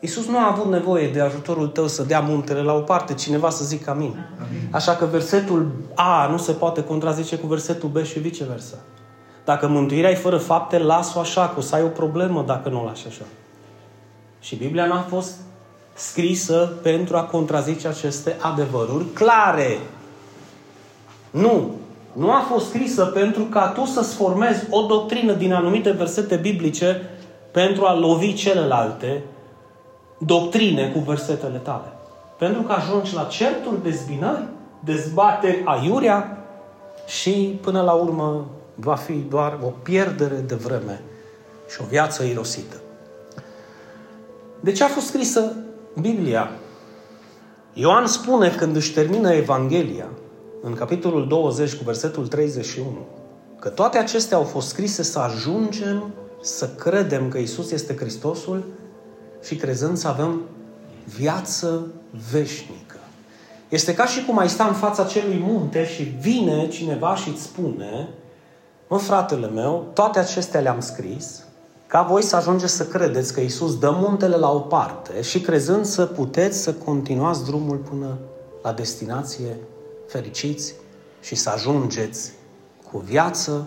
Iisus 0.00 0.26
nu 0.26 0.38
a 0.38 0.46
avut 0.46 0.70
nevoie 0.70 1.08
de 1.08 1.20
ajutorul 1.20 1.68
tău 1.68 1.86
să 1.86 2.02
dea 2.02 2.20
muntele 2.20 2.62
la 2.62 2.72
o 2.72 2.80
parte, 2.80 3.14
cineva 3.14 3.50
să 3.50 3.64
zică 3.64 3.90
amin. 3.90 4.16
amin. 4.40 4.68
Așa 4.70 4.96
că 4.96 5.04
versetul 5.04 5.72
A 5.94 6.28
nu 6.30 6.36
se 6.36 6.52
poate 6.52 6.84
contrazice 6.84 7.36
cu 7.36 7.46
versetul 7.46 7.88
B 7.88 8.02
și 8.02 8.18
viceversa. 8.18 8.76
Dacă 9.44 9.66
mântuirea 9.68 10.10
e 10.10 10.14
fără 10.14 10.36
fapte, 10.36 10.78
las-o 10.78 11.20
așa, 11.20 11.48
că 11.48 11.58
o 11.58 11.60
să 11.60 11.74
ai 11.74 11.82
o 11.82 11.88
problemă 11.88 12.42
dacă 12.42 12.68
nu 12.68 12.80
o 12.80 12.84
lași 12.84 13.06
așa. 13.06 13.24
Și 14.40 14.56
Biblia 14.56 14.86
nu 14.86 14.92
a 14.92 15.04
fost 15.08 15.34
scrisă 15.94 16.72
pentru 16.82 17.16
a 17.16 17.22
contrazice 17.22 17.88
aceste 17.88 18.36
adevăruri 18.40 19.04
clare. 19.04 19.78
Nu. 21.30 21.74
Nu 22.12 22.32
a 22.32 22.44
fost 22.50 22.68
scrisă 22.68 23.04
pentru 23.04 23.42
ca 23.42 23.68
tu 23.68 23.84
să-ți 23.84 24.14
formezi 24.14 24.66
o 24.70 24.82
doctrină 24.86 25.32
din 25.32 25.52
anumite 25.52 25.90
versete 25.90 26.36
biblice 26.36 27.10
pentru 27.50 27.84
a 27.84 27.98
lovi 27.98 28.34
celelalte 28.34 29.22
doctrine 30.18 30.90
cu 30.90 30.98
versetele 30.98 31.58
tale. 31.58 31.92
Pentru 32.38 32.62
că 32.62 32.72
ajungi 32.72 33.14
la 33.14 33.24
certuri, 33.24 33.82
dezbinări, 33.82 34.44
dezbateri 34.80 35.62
aiurea 35.64 36.44
și 37.06 37.58
până 37.60 37.82
la 37.82 37.92
urmă 37.92 38.46
va 38.74 38.94
fi 38.94 39.12
doar 39.12 39.58
o 39.64 39.66
pierdere 39.82 40.36
de 40.46 40.54
vreme 40.54 41.02
și 41.70 41.80
o 41.80 41.84
viață 41.88 42.22
irosită. 42.22 42.76
De 44.60 44.72
ce 44.72 44.84
a 44.84 44.88
fost 44.88 45.06
scrisă 45.06 45.52
Biblia? 46.00 46.50
Ioan 47.72 48.06
spune 48.06 48.48
când 48.48 48.76
își 48.76 48.92
termină 48.92 49.32
Evanghelia, 49.32 50.06
în 50.62 50.74
capitolul 50.74 51.28
20 51.28 51.74
cu 51.74 51.84
versetul 51.84 52.26
31, 52.26 52.86
că 53.58 53.68
toate 53.68 53.98
acestea 53.98 54.36
au 54.36 54.42
fost 54.42 54.68
scrise 54.68 55.02
să 55.02 55.18
ajungem 55.18 56.12
să 56.42 56.68
credem 56.68 57.28
că 57.28 57.38
Isus 57.38 57.70
este 57.70 57.96
Hristosul 57.96 58.64
și 59.42 59.56
crezând 59.56 59.96
să 59.96 60.08
avem 60.08 60.40
viață 61.16 61.86
veșnică. 62.30 62.96
Este 63.68 63.94
ca 63.94 64.06
și 64.06 64.24
cum 64.24 64.38
ai 64.38 64.48
sta 64.48 64.64
în 64.64 64.74
fața 64.74 65.04
celui 65.04 65.38
munte 65.38 65.86
și 65.86 66.02
vine 66.02 66.68
cineva 66.68 67.14
și 67.14 67.28
îți 67.28 67.42
spune 67.42 68.08
Mă, 68.88 68.98
fratele 68.98 69.46
meu, 69.46 69.86
toate 69.94 70.18
acestea 70.18 70.60
le-am 70.60 70.80
scris 70.80 71.44
ca 71.86 72.02
voi 72.02 72.22
să 72.22 72.36
ajungeți 72.36 72.76
să 72.76 72.86
credeți 72.86 73.34
că 73.34 73.40
Isus 73.40 73.78
dă 73.78 73.90
muntele 73.90 74.36
la 74.36 74.52
o 74.52 74.58
parte 74.58 75.22
și 75.22 75.40
crezând 75.40 75.84
să 75.84 76.06
puteți 76.06 76.58
să 76.58 76.72
continuați 76.72 77.44
drumul 77.44 77.76
până 77.76 78.18
la 78.62 78.72
destinație 78.72 79.56
fericiți 80.10 80.74
și 81.20 81.34
să 81.34 81.50
ajungeți 81.50 82.32
cu 82.90 82.98
viață 82.98 83.66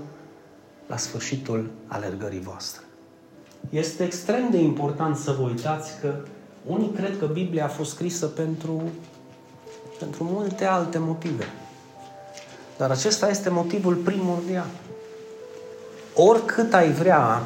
la 0.88 0.98
sfârșitul 0.98 1.72
alergării 1.88 2.40
voastre. 2.40 2.82
Este 3.70 4.04
extrem 4.04 4.50
de 4.50 4.58
important 4.58 5.18
să 5.18 5.32
vă 5.32 5.44
uitați 5.44 5.92
că 6.02 6.16
unii 6.66 6.92
cred 6.96 7.18
că 7.20 7.26
Biblia 7.26 7.66
a 7.66 7.68
fost 7.68 7.92
scrisă 7.92 8.26
pentru, 8.26 8.82
pentru 10.00 10.24
multe 10.24 10.66
alte 10.66 10.98
motive. 10.98 11.46
Dar 12.78 12.92
acesta 12.92 13.30
este 13.30 13.50
motivul 13.50 13.96
primordial. 13.96 14.70
Oricât 16.16 16.74
ai 16.74 16.92
vrea, 16.92 17.44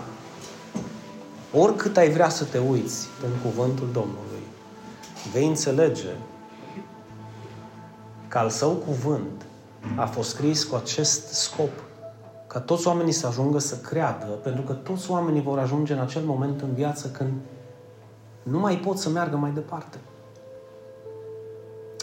oricât 1.54 1.98
ai 1.98 2.10
vrea 2.10 2.30
să 2.30 2.44
te 2.44 2.58
uiți 2.58 3.08
în 3.24 3.52
cuvântul 3.52 3.90
Domnului, 3.94 4.44
vei 5.34 5.48
înțelege 5.48 6.10
că 8.38 8.44
al 8.44 8.50
său 8.50 8.70
cuvânt 8.70 9.46
a 9.96 10.06
fost 10.06 10.30
scris 10.30 10.64
cu 10.64 10.76
acest 10.76 11.28
scop, 11.28 11.70
ca 12.48 12.60
toți 12.60 12.88
oamenii 12.88 13.12
să 13.12 13.28
ajungă 13.28 13.60
să 13.60 13.76
creadă, 13.76 14.26
pentru 14.26 14.62
că 14.62 14.74
toți 14.74 15.12
oamenii 15.12 15.42
vor 15.42 15.60
ajunge 15.60 15.94
în 15.94 16.00
acel 16.00 16.22
moment 16.26 16.62
în 16.62 16.74
viață 16.74 17.08
când 17.08 17.32
nu 18.44 18.60
mai 18.60 18.78
pot 18.78 18.98
să 18.98 19.10
meargă 19.10 19.38
mai 19.38 19.52
departe. 19.52 19.98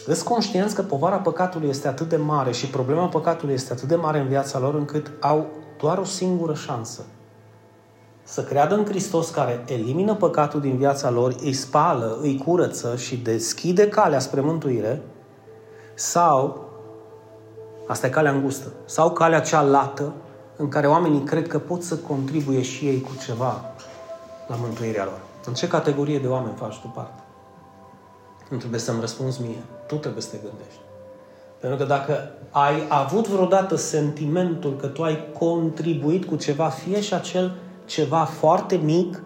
Îți 0.05 0.23
conștienți 0.23 0.75
că 0.75 0.81
povara 0.81 1.17
păcatului 1.17 1.69
este 1.69 1.87
atât 1.87 2.09
de 2.09 2.17
mare 2.17 2.51
și 2.51 2.67
problema 2.67 3.07
păcatului 3.07 3.53
este 3.53 3.73
atât 3.73 3.87
de 3.87 3.95
mare 3.95 4.19
în 4.19 4.27
viața 4.27 4.59
lor 4.59 4.73
încât 4.73 5.11
au 5.19 5.45
doar 5.79 5.97
o 5.97 6.03
singură 6.03 6.53
șansă. 6.53 7.01
Să 8.23 8.43
creadă 8.43 8.75
în 8.75 8.85
Hristos 8.85 9.29
care 9.29 9.63
elimină 9.67 10.15
păcatul 10.15 10.61
din 10.61 10.77
viața 10.77 11.09
lor, 11.09 11.35
îi 11.41 11.53
spală, 11.53 12.17
îi 12.21 12.37
curăță 12.45 12.95
și 12.95 13.17
deschide 13.17 13.89
calea 13.89 14.19
spre 14.19 14.41
mântuire, 14.41 15.01
sau, 15.95 16.69
asta 17.87 18.07
e 18.07 18.09
calea 18.09 18.31
îngustă, 18.31 18.71
sau 18.85 19.11
calea 19.11 19.39
cea 19.39 19.61
lată, 19.61 20.13
în 20.57 20.69
care 20.69 20.87
oamenii 20.87 21.23
cred 21.23 21.47
că 21.47 21.59
pot 21.59 21.83
să 21.83 21.95
contribuie 21.95 22.61
și 22.61 22.85
ei 22.85 23.01
cu 23.01 23.11
ceva 23.25 23.61
la 24.47 24.55
mântuirea 24.55 25.03
lor. 25.03 25.19
În 25.45 25.53
ce 25.53 25.67
categorie 25.67 26.19
de 26.19 26.27
oameni 26.27 26.55
faci 26.55 26.77
tu 26.77 26.87
parte? 26.87 27.23
Nu 28.49 28.57
trebuie 28.57 28.79
să-mi 28.79 28.99
răspunzi 28.99 29.41
mie. 29.41 29.63
Tu 29.87 29.95
trebuie 29.95 30.21
să 30.21 30.29
te 30.29 30.37
gândești. 30.37 30.79
Pentru 31.59 31.77
că 31.77 31.85
dacă 31.85 32.31
ai 32.51 32.85
avut 32.89 33.27
vreodată 33.27 33.75
sentimentul 33.75 34.75
că 34.75 34.87
tu 34.87 35.03
ai 35.03 35.31
contribuit 35.39 36.25
cu 36.25 36.35
ceva, 36.35 36.69
fie 36.69 37.01
și 37.01 37.13
acel 37.13 37.55
ceva 37.85 38.23
foarte 38.23 38.75
mic, 38.75 39.21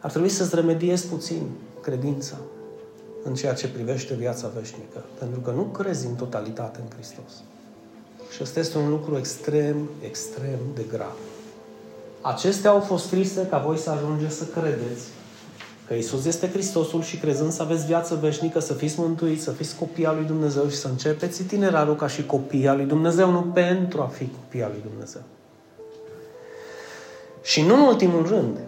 ar 0.00 0.10
trebui 0.10 0.28
să-ți 0.28 0.54
remediezi 0.54 1.06
puțin 1.06 1.50
credința 1.80 2.34
în 3.24 3.34
ceea 3.34 3.54
ce 3.54 3.68
privește 3.68 4.14
viața 4.14 4.50
veșnică. 4.58 5.04
Pentru 5.18 5.40
că 5.40 5.50
nu 5.50 5.62
crezi 5.62 6.06
în 6.06 6.14
totalitate 6.14 6.78
în 6.82 6.90
Hristos. 6.94 7.32
Și 8.30 8.42
ăsta 8.42 8.60
este 8.60 8.78
un 8.78 8.88
lucru 8.88 9.16
extrem, 9.16 9.88
extrem 10.00 10.58
de 10.74 10.84
grav. 10.92 11.16
Acestea 12.20 12.70
au 12.70 12.80
fost 12.80 13.06
scrise 13.06 13.46
ca 13.50 13.58
voi 13.58 13.76
să 13.76 13.90
ajungeți 13.90 14.36
să 14.36 14.44
credeți 14.44 15.04
că 15.86 15.94
Isus 15.94 16.24
este 16.24 16.48
Hristosul 16.48 17.02
și 17.02 17.16
crezând 17.16 17.52
să 17.52 17.62
aveți 17.62 17.86
viață 17.86 18.14
veșnică, 18.14 18.60
să 18.60 18.72
fiți 18.72 19.00
mântuiți, 19.00 19.42
să 19.42 19.50
fiți 19.50 19.76
copii 19.76 20.06
al 20.06 20.16
lui 20.16 20.24
Dumnezeu 20.24 20.68
și 20.68 20.76
să 20.76 20.88
începeți 20.88 21.40
itinerarul 21.40 21.96
ca 21.96 22.06
și 22.06 22.26
copii 22.26 22.68
al 22.68 22.76
lui 22.76 22.86
Dumnezeu, 22.86 23.30
nu 23.30 23.42
pentru 23.42 24.00
a 24.00 24.06
fi 24.06 24.28
copii 24.40 24.62
al 24.62 24.70
lui 24.72 24.82
Dumnezeu. 24.90 25.22
Și 27.42 27.62
nu 27.62 27.74
în 27.74 27.80
ultimul 27.80 28.26
rând, 28.26 28.58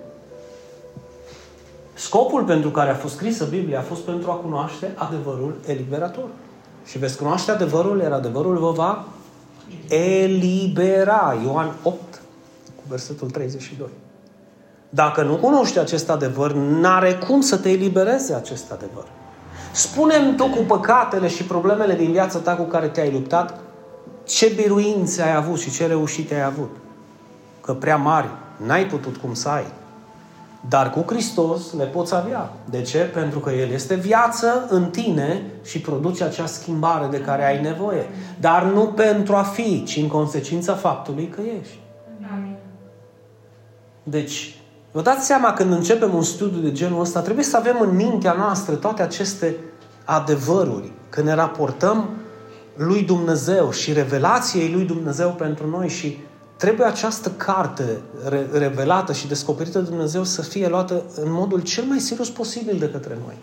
scopul 2.01 2.45
pentru 2.45 2.71
care 2.71 2.91
a 2.91 2.95
fost 2.95 3.15
scrisă 3.15 3.45
Biblia 3.45 3.79
a 3.79 3.83
fost 3.83 4.01
pentru 4.01 4.31
a 4.31 4.35
cunoaște 4.35 4.93
adevărul 4.95 5.57
eliberator. 5.67 6.25
Și 6.85 6.99
veți 6.99 7.17
cunoaște 7.17 7.51
adevărul, 7.51 8.01
iar 8.01 8.13
adevărul 8.13 8.59
vă 8.59 8.71
va 8.71 9.05
elibera. 9.89 11.37
Ioan 11.45 11.75
8, 11.83 12.01
cu 12.77 12.83
versetul 12.89 13.31
32. 13.31 13.89
Dacă 14.91 15.23
nu 15.23 15.35
cunoști 15.35 15.79
acest 15.79 16.11
adevăr, 16.11 16.53
n-are 16.53 17.15
cum 17.15 17.41
să 17.41 17.57
te 17.57 17.71
elibereze 17.71 18.35
acest 18.35 18.73
adevăr. 18.73 19.05
Spune-mi 19.73 20.37
tu 20.37 20.45
cu 20.45 20.63
păcatele 20.67 21.29
și 21.29 21.45
problemele 21.45 21.95
din 21.95 22.13
viața 22.13 22.39
ta 22.39 22.57
cu 22.57 22.63
care 22.63 22.89
te-ai 22.89 23.13
luptat, 23.13 23.61
ce 24.25 24.53
biruințe 24.57 25.23
ai 25.23 25.35
avut 25.35 25.59
și 25.59 25.71
ce 25.71 25.87
reușite 25.87 26.35
ai 26.35 26.45
avut. 26.45 26.77
Că 27.61 27.75
prea 27.75 27.97
mari 27.97 28.29
n-ai 28.57 28.87
putut 28.87 29.17
cum 29.17 29.35
să 29.35 29.49
ai. 29.49 29.67
Dar 30.69 30.91
cu 30.91 31.05
Hristos 31.07 31.73
le 31.73 31.85
poți 31.85 32.15
avea. 32.15 32.53
De 32.71 32.83
ce? 32.83 32.99
Pentru 32.99 33.39
că 33.39 33.51
El 33.51 33.71
este 33.71 33.95
viață 33.95 34.67
în 34.69 34.85
tine 34.91 35.43
și 35.65 35.81
produce 35.81 36.25
acea 36.25 36.47
schimbare 36.47 37.07
de 37.07 37.21
care 37.21 37.47
ai 37.47 37.63
nevoie. 37.63 38.09
Dar 38.41 38.63
nu 38.63 38.87
pentru 38.87 39.35
a 39.35 39.43
fi, 39.43 39.85
ci 39.85 39.97
în 39.97 40.09
consecința 40.09 40.75
faptului 40.75 41.29
că 41.29 41.41
ești. 41.61 41.79
Deci, 44.03 44.61
Vă 44.93 45.03
dați 45.03 45.27
seama 45.27 45.53
când 45.53 45.73
începem 45.73 46.15
un 46.15 46.23
studiu 46.23 46.61
de 46.61 46.73
genul 46.73 47.01
ăsta, 47.01 47.21
trebuie 47.21 47.45
să 47.45 47.57
avem 47.57 47.77
în 47.81 47.97
mintea 47.97 48.33
noastră 48.33 48.75
toate 48.75 49.03
aceste 49.03 49.57
adevăruri. 50.05 50.93
Când 51.09 51.27
ne 51.27 51.35
raportăm 51.35 52.09
lui 52.77 53.03
Dumnezeu 53.03 53.71
și 53.71 53.93
revelației 53.93 54.73
lui 54.73 54.85
Dumnezeu 54.85 55.29
pentru 55.29 55.67
noi 55.69 55.89
și 55.89 56.19
trebuie 56.61 56.87
această 56.87 57.31
carte 57.37 58.01
re- 58.29 58.49
revelată 58.53 59.13
și 59.13 59.29
descoperită 59.29 59.79
de 59.79 59.89
Dumnezeu 59.89 60.25
să 60.25 60.43
fie 60.43 60.69
luată 60.69 61.03
în 61.17 61.33
modul 61.33 61.61
cel 61.61 61.85
mai 61.85 61.99
serios 61.99 62.31
posibil 62.31 62.77
de 62.79 62.91
către 62.91 63.19
noi. 63.25 63.37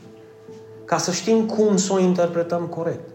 Ca 0.85 0.97
să 0.97 1.11
știm 1.11 1.45
cum 1.45 1.77
să 1.77 1.93
o 1.93 1.99
interpretăm 1.99 2.65
corect. 2.65 3.09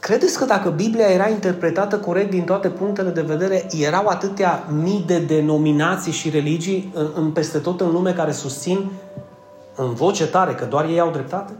Credeți 0.00 0.38
că 0.38 0.44
dacă 0.44 0.70
Biblia 0.70 1.06
era 1.06 1.28
interpretată 1.28 1.98
corect 1.98 2.30
din 2.30 2.44
toate 2.44 2.68
punctele 2.68 3.10
de 3.10 3.20
vedere, 3.20 3.66
erau 3.70 4.06
atâtea 4.06 4.64
mii 4.82 5.04
de 5.06 5.18
denominații 5.18 6.12
și 6.12 6.30
religii 6.30 6.92
în, 6.94 7.10
în 7.14 7.30
peste 7.30 7.58
tot 7.58 7.80
în 7.80 7.90
lume 7.90 8.12
care 8.12 8.32
susțin 8.32 8.90
în 9.76 9.94
voce 9.94 10.26
tare 10.26 10.54
că 10.54 10.64
doar 10.64 10.84
ei 10.84 11.00
au 11.00 11.10
dreptate? 11.10 11.52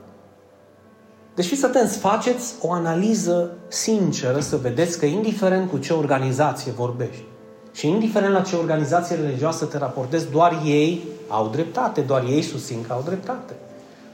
Deci 1.37 1.47
fiți 1.47 1.65
atenți, 1.65 1.99
faceți 1.99 2.55
o 2.61 2.73
analiză 2.73 3.51
sinceră 3.69 4.41
să 4.41 4.57
vedeți 4.57 4.99
că 4.99 5.07
indiferent 5.07 5.71
cu 5.71 5.79
ce 5.79 5.93
organizație 5.93 6.73
vorbești 6.73 7.25
și 7.73 7.89
indiferent 7.89 8.33
la 8.33 8.41
ce 8.41 8.57
organizație 8.57 9.17
religioasă 9.17 9.65
te 9.65 9.79
raportezi, 9.79 10.31
doar 10.31 10.61
ei 10.65 11.05
au 11.29 11.49
dreptate, 11.49 12.01
doar 12.01 12.23
ei 12.23 12.43
susțin 12.43 12.85
că 12.87 12.93
au 12.93 13.03
dreptate. 13.05 13.53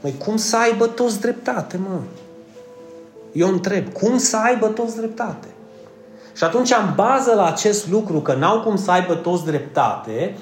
Măi, 0.00 0.14
cum 0.24 0.36
să 0.36 0.56
aibă 0.56 0.86
toți 0.86 1.20
dreptate, 1.20 1.76
mă? 1.76 1.98
Eu 3.32 3.48
întreb, 3.48 3.92
cum 3.92 4.18
să 4.18 4.36
aibă 4.36 4.66
toți 4.66 4.96
dreptate? 4.96 5.48
Și 6.36 6.44
atunci, 6.44 6.70
în 6.70 6.92
bază 6.94 7.34
la 7.34 7.46
acest 7.46 7.90
lucru, 7.90 8.20
că 8.20 8.34
n-au 8.34 8.60
cum 8.60 8.76
să 8.76 8.90
aibă 8.90 9.14
toți 9.14 9.44
dreptate, 9.44 10.36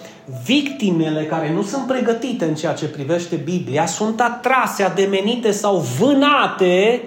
victimele 0.45 1.25
care 1.25 1.53
nu 1.53 1.63
sunt 1.63 1.87
pregătite 1.87 2.45
în 2.45 2.55
ceea 2.55 2.73
ce 2.73 2.89
privește 2.89 3.37
Biblia 3.37 3.87
sunt 3.87 4.21
atrase, 4.21 4.83
ademenite 4.83 5.51
sau 5.51 5.85
vânate 5.99 7.03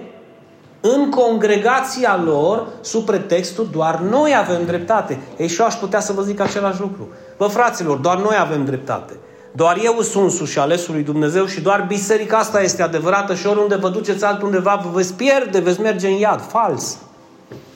în 0.80 1.10
congregația 1.10 2.22
lor 2.24 2.66
sub 2.80 3.04
pretextul 3.04 3.68
doar 3.72 3.98
noi 3.98 4.34
avem 4.36 4.64
dreptate. 4.66 5.20
Ei 5.36 5.48
și 5.48 5.60
eu 5.60 5.66
aș 5.66 5.74
putea 5.74 6.00
să 6.00 6.12
vă 6.12 6.22
zic 6.22 6.40
același 6.40 6.80
lucru. 6.80 7.08
Vă 7.36 7.46
fraților, 7.46 7.96
doar 7.96 8.18
noi 8.18 8.36
avem 8.38 8.64
dreptate. 8.64 9.12
Doar 9.52 9.78
eu 9.82 10.00
sunt 10.00 10.30
sus 10.30 10.50
și 10.50 10.58
alesul 10.58 10.94
lui 10.94 11.02
Dumnezeu 11.02 11.46
și 11.46 11.60
doar 11.60 11.84
biserica 11.88 12.38
asta 12.38 12.62
este 12.62 12.82
adevărată 12.82 13.34
și 13.34 13.46
oriunde 13.46 13.74
vă 13.74 13.88
duceți 13.88 14.24
altundeva 14.24 14.80
vă 14.84 14.90
veți 14.92 15.14
pierde, 15.14 15.58
veți 15.58 15.80
merge 15.80 16.08
în 16.08 16.14
iad. 16.14 16.40
Fals. 16.40 16.98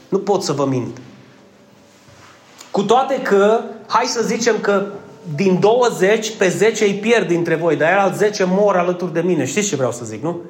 Nu 0.08 0.18
pot 0.18 0.42
să 0.42 0.52
vă 0.52 0.66
mint. 0.66 0.98
Cu 2.70 2.82
toate 2.82 3.22
că, 3.22 3.60
hai 3.86 4.04
să 4.04 4.22
zicem 4.22 4.54
că 4.60 4.86
din 5.34 5.60
20, 5.60 6.36
pe 6.36 6.48
10 6.48 6.84
îi 6.84 6.94
pierd 6.94 7.28
dintre 7.28 7.54
voi, 7.54 7.76
dar 7.76 7.92
el 7.92 7.98
al 7.98 8.12
10 8.14 8.44
mor 8.44 8.76
alături 8.76 9.12
de 9.12 9.20
mine. 9.20 9.44
Știți 9.44 9.68
ce 9.68 9.76
vreau 9.76 9.92
să 9.92 10.04
zic, 10.04 10.22
nu? 10.22 10.40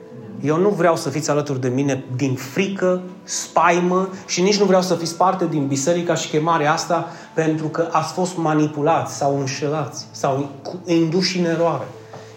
Eu 0.42 0.56
nu 0.56 0.68
vreau 0.68 0.96
să 0.96 1.08
fiți 1.08 1.30
alături 1.30 1.60
de 1.60 1.68
mine 1.68 2.04
din 2.16 2.34
frică, 2.34 3.00
spaimă 3.22 4.08
și 4.26 4.42
nici 4.42 4.58
nu 4.58 4.64
vreau 4.64 4.82
să 4.82 4.94
fiți 4.94 5.16
parte 5.16 5.46
din 5.46 5.66
biserica 5.66 6.14
și 6.14 6.28
chemarea 6.28 6.72
asta 6.72 7.08
pentru 7.34 7.66
că 7.66 7.88
ați 7.90 8.12
fost 8.12 8.36
manipulați 8.36 9.16
sau 9.16 9.38
înșelați 9.38 10.06
sau 10.10 10.48
induși 10.84 11.38
în 11.38 11.44
eroare. 11.44 11.86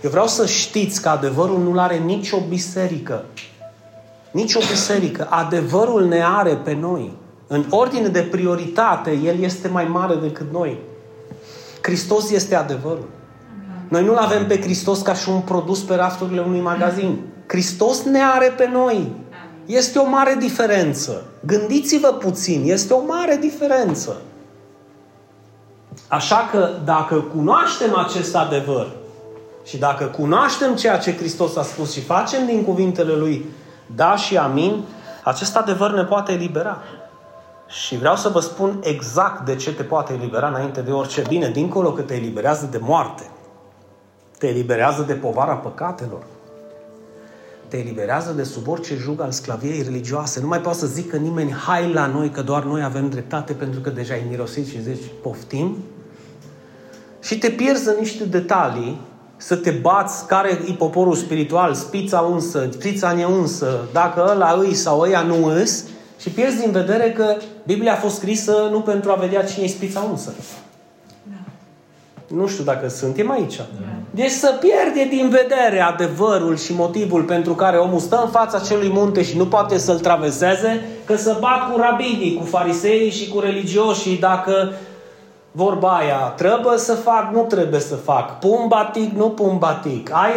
Eu 0.03 0.09
vreau 0.09 0.27
să 0.27 0.45
știți 0.45 1.01
că 1.01 1.09
adevărul 1.09 1.59
nu 1.59 1.79
are 1.79 1.97
nicio 1.97 2.37
biserică. 2.49 3.25
Nici 4.31 4.53
o 4.55 4.59
biserică. 4.59 5.27
Adevărul 5.29 6.05
ne 6.05 6.23
are 6.25 6.55
pe 6.55 6.73
noi. 6.73 7.13
În 7.47 7.65
ordine 7.69 8.07
de 8.07 8.21
prioritate, 8.21 9.19
El 9.23 9.39
este 9.39 9.67
mai 9.67 9.85
mare 9.85 10.15
decât 10.15 10.51
noi. 10.51 10.79
Hristos 11.81 12.31
este 12.31 12.55
adevărul. 12.55 13.09
Noi 13.87 14.03
nu-L 14.03 14.15
avem 14.15 14.47
pe 14.47 14.61
Hristos 14.61 15.01
ca 15.01 15.13
și 15.13 15.29
un 15.29 15.39
produs 15.39 15.79
pe 15.79 15.95
rafturile 15.95 16.41
unui 16.41 16.59
magazin. 16.59 17.19
Hristos 17.47 18.03
ne 18.03 18.23
are 18.23 18.53
pe 18.57 18.69
noi. 18.73 19.11
Este 19.65 19.99
o 19.99 20.09
mare 20.09 20.35
diferență. 20.39 21.23
Gândiți-vă 21.45 22.07
puțin, 22.07 22.61
este 22.65 22.93
o 22.93 23.05
mare 23.05 23.37
diferență. 23.41 24.21
Așa 26.07 26.49
că 26.51 26.69
dacă 26.85 27.15
cunoaștem 27.15 27.97
acest 27.97 28.35
adevăr 28.35 28.87
și 29.63 29.77
dacă 29.77 30.05
cunoaștem 30.05 30.75
ceea 30.75 30.97
ce 30.97 31.15
Hristos 31.15 31.55
a 31.55 31.63
spus 31.63 31.93
și 31.93 32.01
facem 32.01 32.45
din 32.45 32.63
cuvintele 32.63 33.13
Lui 33.13 33.45
da 33.95 34.15
și 34.15 34.37
amin, 34.37 34.83
acest 35.23 35.55
adevăr 35.55 35.91
ne 35.91 36.03
poate 36.03 36.31
elibera. 36.31 36.81
Și 37.71 37.97
vreau 37.97 38.15
să 38.15 38.29
vă 38.29 38.39
spun 38.39 38.79
exact 38.83 39.45
de 39.45 39.55
ce 39.55 39.73
te 39.73 39.83
poate 39.83 40.13
elibera 40.13 40.47
înainte 40.47 40.81
de 40.81 40.91
orice 40.91 41.23
bine, 41.27 41.49
dincolo 41.49 41.91
că 41.91 42.01
te 42.01 42.13
eliberează 42.13 42.67
de 42.71 42.77
moarte. 42.77 43.29
Te 44.37 44.47
eliberează 44.47 45.01
de 45.01 45.13
povara 45.13 45.55
păcatelor 45.55 46.23
te 47.71 47.77
eliberează 47.77 48.31
de 48.31 48.43
sub 48.43 48.67
orice 48.67 48.95
jug 48.95 49.21
al 49.21 49.31
sclaviei 49.31 49.81
religioase. 49.81 50.39
Nu 50.39 50.47
mai 50.47 50.61
poate 50.61 50.77
să 50.77 50.85
zică 50.85 51.17
nimeni, 51.17 51.51
hai 51.51 51.91
la 51.93 52.05
noi, 52.05 52.29
că 52.29 52.41
doar 52.41 52.63
noi 52.63 52.83
avem 52.83 53.09
dreptate, 53.09 53.53
pentru 53.53 53.79
că 53.79 53.89
deja 53.89 54.13
ai 54.13 54.25
mirosit 54.29 54.67
și 54.67 54.81
zici, 54.81 55.03
poftim. 55.21 55.77
Și 57.21 57.37
te 57.37 57.49
pierzi 57.49 57.87
în 57.87 57.95
niște 57.99 58.23
detalii, 58.23 59.01
să 59.37 59.55
te 59.55 59.71
bați 59.71 60.27
care 60.27 60.59
e 60.69 60.73
poporul 60.73 61.15
spiritual, 61.15 61.73
spița 61.73 62.19
unsă, 62.19 62.69
spița 62.71 63.11
neunsă, 63.11 63.79
dacă 63.93 64.27
ăla 64.29 64.51
îi 64.51 64.73
sau 64.73 64.99
ăia 64.99 65.21
nu 65.21 65.45
îs, 65.45 65.83
și 66.21 66.29
pierzi 66.29 66.59
din 66.59 66.71
vedere 66.71 67.11
că 67.11 67.35
Biblia 67.63 67.93
a 67.93 67.95
fost 67.95 68.15
scrisă 68.15 68.67
nu 68.71 68.81
pentru 68.81 69.11
a 69.11 69.15
vedea 69.15 69.43
cine 69.43 69.65
e 69.65 69.67
spița 69.67 70.05
unsă. 70.09 70.33
Nu 72.27 72.47
știu 72.47 72.63
dacă 72.63 72.89
suntem 72.89 73.31
aici. 73.31 73.55
Da. 73.55 73.65
Deci 74.11 74.31
să 74.31 74.57
pierde 74.59 75.15
din 75.15 75.29
vedere 75.29 75.79
adevărul 75.79 76.57
și 76.57 76.73
motivul 76.73 77.23
pentru 77.23 77.53
care 77.53 77.77
omul 77.77 77.99
stă 77.99 78.21
în 78.23 78.29
fața 78.29 78.57
acelui 78.57 78.89
munte 78.89 79.23
și 79.23 79.37
nu 79.37 79.45
poate 79.45 79.77
să-l 79.77 79.99
traverseze, 79.99 80.85
că 81.05 81.15
să 81.15 81.37
bat 81.39 81.71
cu 81.71 81.79
rabinii, 81.79 82.35
cu 82.35 82.45
farisei 82.45 83.09
și 83.09 83.29
cu 83.29 83.39
religioșii 83.39 84.17
dacă 84.17 84.71
vorba 85.51 85.97
aia, 85.97 86.33
trebuie 86.37 86.77
să 86.77 86.93
fac, 86.93 87.33
nu 87.33 87.41
trebuie 87.41 87.79
să 87.79 87.95
fac, 87.95 88.39
pun 88.39 88.65
batic, 88.67 89.13
nu 89.13 89.29
pun 89.29 89.57
batic, 89.57 90.09
ai 90.13 90.31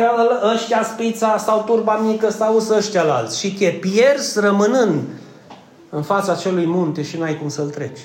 ăștia 0.54 0.82
spița 0.82 1.36
sau 1.38 1.62
turba 1.66 2.00
mică 2.04 2.30
sau 2.30 2.62
ăștia 2.76 3.02
alți 3.02 3.38
și 3.38 3.54
te 3.54 3.66
pierzi 3.66 4.40
rămânând 4.40 5.02
în 5.94 6.02
fața 6.02 6.32
acelui 6.32 6.66
munte 6.66 7.02
și 7.02 7.18
n-ai 7.18 7.38
cum 7.38 7.48
să-l 7.48 7.70
treci. 7.70 8.00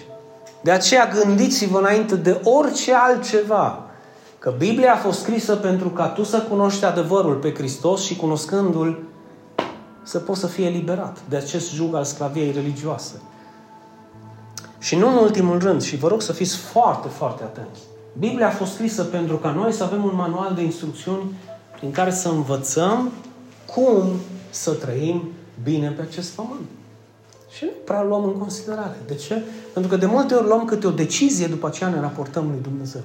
De 0.62 0.71
aceea 0.71 1.08
gândiți-vă 1.08 1.78
înainte 1.78 2.15
de 2.15 2.41
orice 2.43 2.93
altceva 2.93 3.84
că 4.39 4.54
Biblia 4.58 4.93
a 4.93 4.97
fost 4.97 5.19
scrisă 5.19 5.56
pentru 5.56 5.89
ca 5.89 6.08
tu 6.08 6.23
să 6.23 6.41
cunoști 6.41 6.86
adevărul 6.86 7.36
pe 7.36 7.54
Hristos 7.54 8.02
și 8.04 8.15
cunoscându-L 8.15 9.04
să 10.04 10.19
poți 10.19 10.39
să 10.39 10.47
fii 10.47 10.65
eliberat 10.65 11.17
de 11.30 11.36
acest 11.36 11.73
jug 11.73 11.95
al 11.95 12.04
sclaviei 12.04 12.52
religioase. 12.52 13.21
Și 14.80 14.95
nu 14.95 15.08
în 15.08 15.15
ultimul 15.15 15.60
rând, 15.60 15.82
și 15.82 15.97
vă 15.97 16.08
rog 16.08 16.21
să 16.21 16.34
fiți 16.34 16.58
foarte, 16.58 17.08
foarte 17.08 17.43
atenți. 17.43 17.80
Biblia 18.19 18.47
a 18.47 18.52
fost 18.52 18.73
scrisă 18.73 19.04
pentru 19.04 19.38
ca 19.38 19.52
noi 19.52 19.71
să 19.71 19.84
avem 19.84 20.04
un 20.04 20.15
manual 20.15 20.54
de 20.56 20.62
instrucțiuni 20.62 21.34
prin 21.78 21.91
care 21.91 22.12
să 22.12 22.30
învățăm 22.30 23.12
cum 23.65 24.04
să 24.49 24.71
trăim 24.71 25.30
bine 25.63 25.89
pe 25.89 26.02
acest 26.02 26.32
pământ. 26.32 26.67
Și 27.50 27.64
nu 27.64 27.72
prea 27.86 28.04
luăm 28.04 28.24
în 28.24 28.38
considerare. 28.38 28.98
De 29.08 29.16
ce? 29.16 29.44
Pentru 29.74 29.92
că 29.92 29.98
de 29.98 30.06
multe 30.06 30.34
ori 30.34 30.48
luăm 30.48 30.66
câte 30.66 30.88
o 30.88 30.92
decizie, 30.92 31.48
după 31.48 31.68
aceea 31.68 31.90
ne 31.90 32.00
raportăm 32.00 32.48
lui 32.50 32.60
Dumnezeu. 32.62 33.02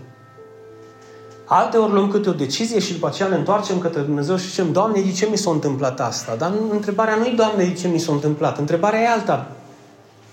Alte 1.45 1.77
ori 1.77 1.93
luăm 1.93 2.09
câte 2.11 2.29
o 2.29 2.33
decizie 2.33 2.79
și 2.79 2.93
după 2.93 3.07
aceea 3.07 3.29
ne 3.29 3.37
întoarcem 3.37 3.79
către 3.79 4.01
Dumnezeu 4.01 4.37
și 4.37 4.49
zicem, 4.49 4.73
Doamne, 4.73 5.01
de 5.01 5.13
ce 5.13 5.29
mi 5.31 5.37
s-a 5.37 5.51
întâmplat 5.51 6.01
asta? 6.01 6.35
Dar 6.35 6.53
întrebarea 6.71 7.15
nu 7.15 7.25
e, 7.25 7.33
Doamne, 7.37 7.65
de 7.65 7.73
ce 7.73 7.89
mi 7.89 7.99
s-a 7.99 8.13
întâmplat? 8.13 8.59
Întrebarea 8.59 9.01
e 9.01 9.09
alta. 9.09 9.51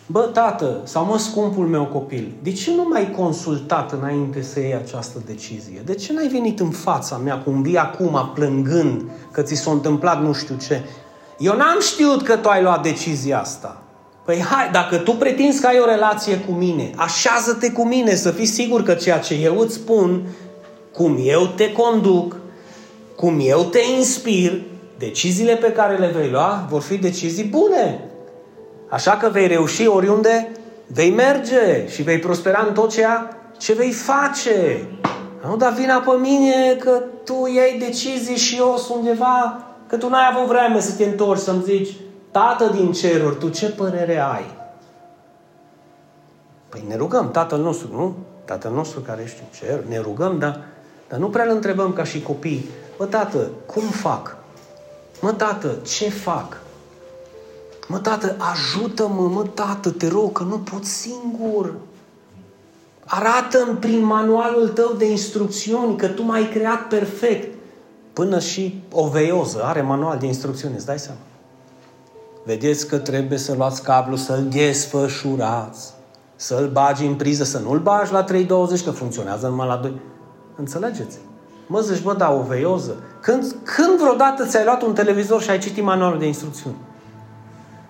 Bă, 0.06 0.20
tată, 0.20 0.82
sau 0.84 1.06
mă, 1.06 1.18
scumpul 1.18 1.68
meu 1.68 1.86
copil, 1.86 2.32
de 2.44 2.52
ce 2.52 2.76
nu 2.76 2.88
m-ai 2.90 3.12
consultat 3.12 3.92
înainte 3.92 4.42
să 4.42 4.60
iei 4.60 4.76
această 4.76 5.22
decizie? 5.26 5.82
De 5.86 5.96
ce 5.96 6.14
n-ai 6.14 6.28
venit 6.28 6.60
în 6.60 6.70
fața 6.70 7.18
mea 7.18 7.38
cu 7.38 7.50
un 7.50 7.62
vii 7.62 7.78
acum 7.78 8.32
plângând 8.34 9.04
că 9.32 9.42
ți 9.42 9.56
s-a 9.56 9.72
întâmplat 9.72 10.22
nu 10.22 10.34
știu 10.34 10.56
ce? 10.56 10.82
Eu 11.38 11.56
n-am 11.56 11.80
știut 11.80 12.22
că 12.22 12.38
tu 12.38 12.50
ai 12.50 12.62
luat 12.62 12.84
decizia 12.84 13.40
asta. 13.40 13.81
Păi 14.26 14.42
hai, 14.42 14.70
dacă 14.72 14.98
tu 14.98 15.12
pretinzi 15.12 15.62
că 15.62 15.68
ai 15.68 15.80
o 15.80 15.86
relație 15.86 16.38
cu 16.38 16.52
mine, 16.52 16.92
așează-te 16.96 17.72
cu 17.72 17.86
mine 17.86 18.16
să 18.16 18.32
fii 18.32 18.46
sigur 18.46 18.84
că 18.84 18.94
ceea 18.94 19.20
ce 19.20 19.34
eu 19.34 19.58
îți 19.58 19.74
spun, 19.74 20.22
cum 20.94 21.18
eu 21.24 21.46
te 21.56 21.72
conduc, 21.72 22.36
cum 23.16 23.40
eu 23.42 23.64
te 23.64 23.80
inspir, 23.98 24.62
deciziile 24.98 25.56
pe 25.56 25.72
care 25.72 25.98
le 25.98 26.12
vei 26.16 26.30
lua 26.30 26.68
vor 26.70 26.82
fi 26.82 26.98
decizii 26.98 27.44
bune. 27.44 28.10
Așa 28.90 29.12
că 29.12 29.30
vei 29.30 29.48
reuși 29.48 29.88
oriunde 29.88 30.52
vei 30.88 31.12
merge 31.12 31.88
și 31.88 32.02
vei 32.02 32.20
prospera 32.20 32.66
în 32.68 32.74
tot 32.74 32.92
ceea 32.92 33.38
ce 33.58 33.74
vei 33.74 33.92
face. 33.92 34.88
Nu 35.48 35.56
da 35.56 35.70
vina 35.70 35.98
pe 36.00 36.12
mine 36.20 36.76
că 36.80 37.02
tu 37.26 37.50
iei 37.54 37.80
decizii 37.80 38.38
și 38.38 38.58
eu 38.58 38.78
sunt 38.78 38.98
undeva, 38.98 39.64
că 39.88 39.98
tu 39.98 40.10
n-ai 40.10 40.30
avut 40.34 40.48
vreme 40.48 40.80
să 40.80 40.92
te 40.92 41.04
întorci 41.04 41.42
să-mi 41.42 41.64
zici 41.64 41.90
Tată 42.32 42.68
din 42.68 42.92
ceruri, 42.92 43.38
tu 43.38 43.50
ce 43.50 43.70
părere 43.70 44.20
ai? 44.20 44.60
Păi 46.70 46.84
ne 46.88 46.96
rugăm, 46.96 47.32
Tatăl 47.32 47.60
nostru, 47.60 47.88
nu? 47.92 48.16
Tatăl 48.46 48.72
nostru 48.72 49.00
care 49.00 49.22
ești 49.22 49.40
în 49.40 49.68
cer, 49.68 49.84
ne 49.84 50.00
rugăm, 50.00 50.40
dar, 50.40 50.64
dar 51.10 51.20
nu 51.20 51.30
prea 51.30 51.44
îl 51.44 51.50
întrebăm 51.50 51.94
ca 51.94 52.04
și 52.04 52.22
copii. 52.22 52.70
Mă, 53.00 53.06
tată, 53.06 53.50
cum 53.66 53.84
fac? 53.84 54.38
Mă, 55.22 55.32
tată, 55.32 55.76
ce 55.86 56.10
fac? 56.10 56.58
Mă, 57.88 58.00
tată, 58.00 58.36
ajută-mă, 58.52 59.28
mă, 59.28 59.44
tată, 59.44 59.90
te 59.90 60.08
rog, 60.08 60.32
că 60.32 60.44
nu 60.44 60.58
pot 60.58 60.86
singur. 60.86 61.74
Arată-mi 63.06 63.78
prin 63.78 64.04
manualul 64.04 64.68
tău 64.68 64.94
de 64.94 65.10
instrucțiuni 65.10 65.98
că 65.98 66.08
tu 66.08 66.24
m-ai 66.24 66.50
creat 66.50 66.88
perfect. 66.88 67.58
Până 68.14 68.40
și 68.40 68.84
o 68.92 69.08
veioză 69.08 69.64
are 69.64 69.82
manual 69.82 70.18
de 70.18 70.26
instrucțiuni, 70.26 70.76
îți 70.76 70.86
dai 70.86 71.00
seama? 71.00 71.20
Vedeți 72.44 72.88
că 72.88 72.98
trebuie 72.98 73.38
să 73.38 73.54
luați 73.58 73.84
cablu, 73.84 74.16
să-l 74.16 74.46
desfășurați, 74.50 75.94
să-l 76.36 76.70
bagi 76.74 77.06
în 77.06 77.16
priză, 77.16 77.44
să 77.44 77.60
nu-l 77.60 77.80
bagi 77.80 78.12
la 78.12 78.24
3.20, 78.24 78.48
că 78.84 78.92
funcționează 78.92 79.48
numai 79.48 79.68
la 79.68 79.76
2. 79.76 80.02
Înțelegeți? 80.56 81.18
Mă 81.68 81.80
zici, 81.80 82.02
bă, 82.02 82.14
da, 82.14 82.32
o 82.32 82.42
veioză. 82.42 82.96
Când, 83.22 83.56
când 83.64 84.00
vreodată 84.00 84.46
ți-ai 84.46 84.64
luat 84.64 84.82
un 84.82 84.94
televizor 84.94 85.42
și 85.42 85.50
ai 85.50 85.58
citit 85.58 85.84
manualul 85.84 86.20
de 86.20 86.26
instrucțiuni? 86.26 86.76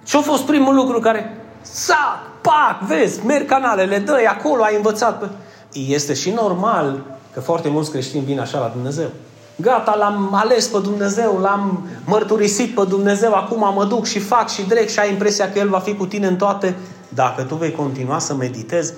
Ce-a 0.03 0.21
fost 0.21 0.43
primul 0.43 0.75
lucru 0.75 0.99
care, 0.99 1.37
sac, 1.61 2.19
pac, 2.41 2.87
vezi, 2.87 3.25
merg 3.25 3.45
canalele, 3.45 3.99
dă 3.99 4.17
acolo, 4.27 4.63
ai 4.63 4.75
învățat. 4.75 5.29
Este 5.73 6.13
și 6.13 6.29
normal 6.29 7.03
că 7.33 7.39
foarte 7.39 7.69
mulți 7.69 7.91
creștini 7.91 8.25
vin 8.25 8.39
așa 8.39 8.59
la 8.59 8.71
Dumnezeu. 8.73 9.09
Gata, 9.55 9.95
l-am 9.95 10.33
ales 10.33 10.67
pe 10.67 10.79
Dumnezeu, 10.79 11.37
l-am 11.37 11.87
mărturisit 12.05 12.75
pe 12.75 12.83
Dumnezeu, 12.87 13.33
acum 13.33 13.73
mă 13.73 13.85
duc 13.85 14.05
și 14.05 14.19
fac 14.19 14.49
și 14.49 14.67
drec 14.67 14.89
și 14.89 14.99
ai 14.99 15.11
impresia 15.11 15.51
că 15.51 15.59
El 15.59 15.69
va 15.69 15.79
fi 15.79 15.95
cu 15.95 16.05
tine 16.05 16.27
în 16.27 16.35
toate. 16.35 16.75
Dacă 17.09 17.43
tu 17.43 17.55
vei 17.55 17.71
continua 17.71 18.19
să 18.19 18.33
meditezi, 18.33 18.93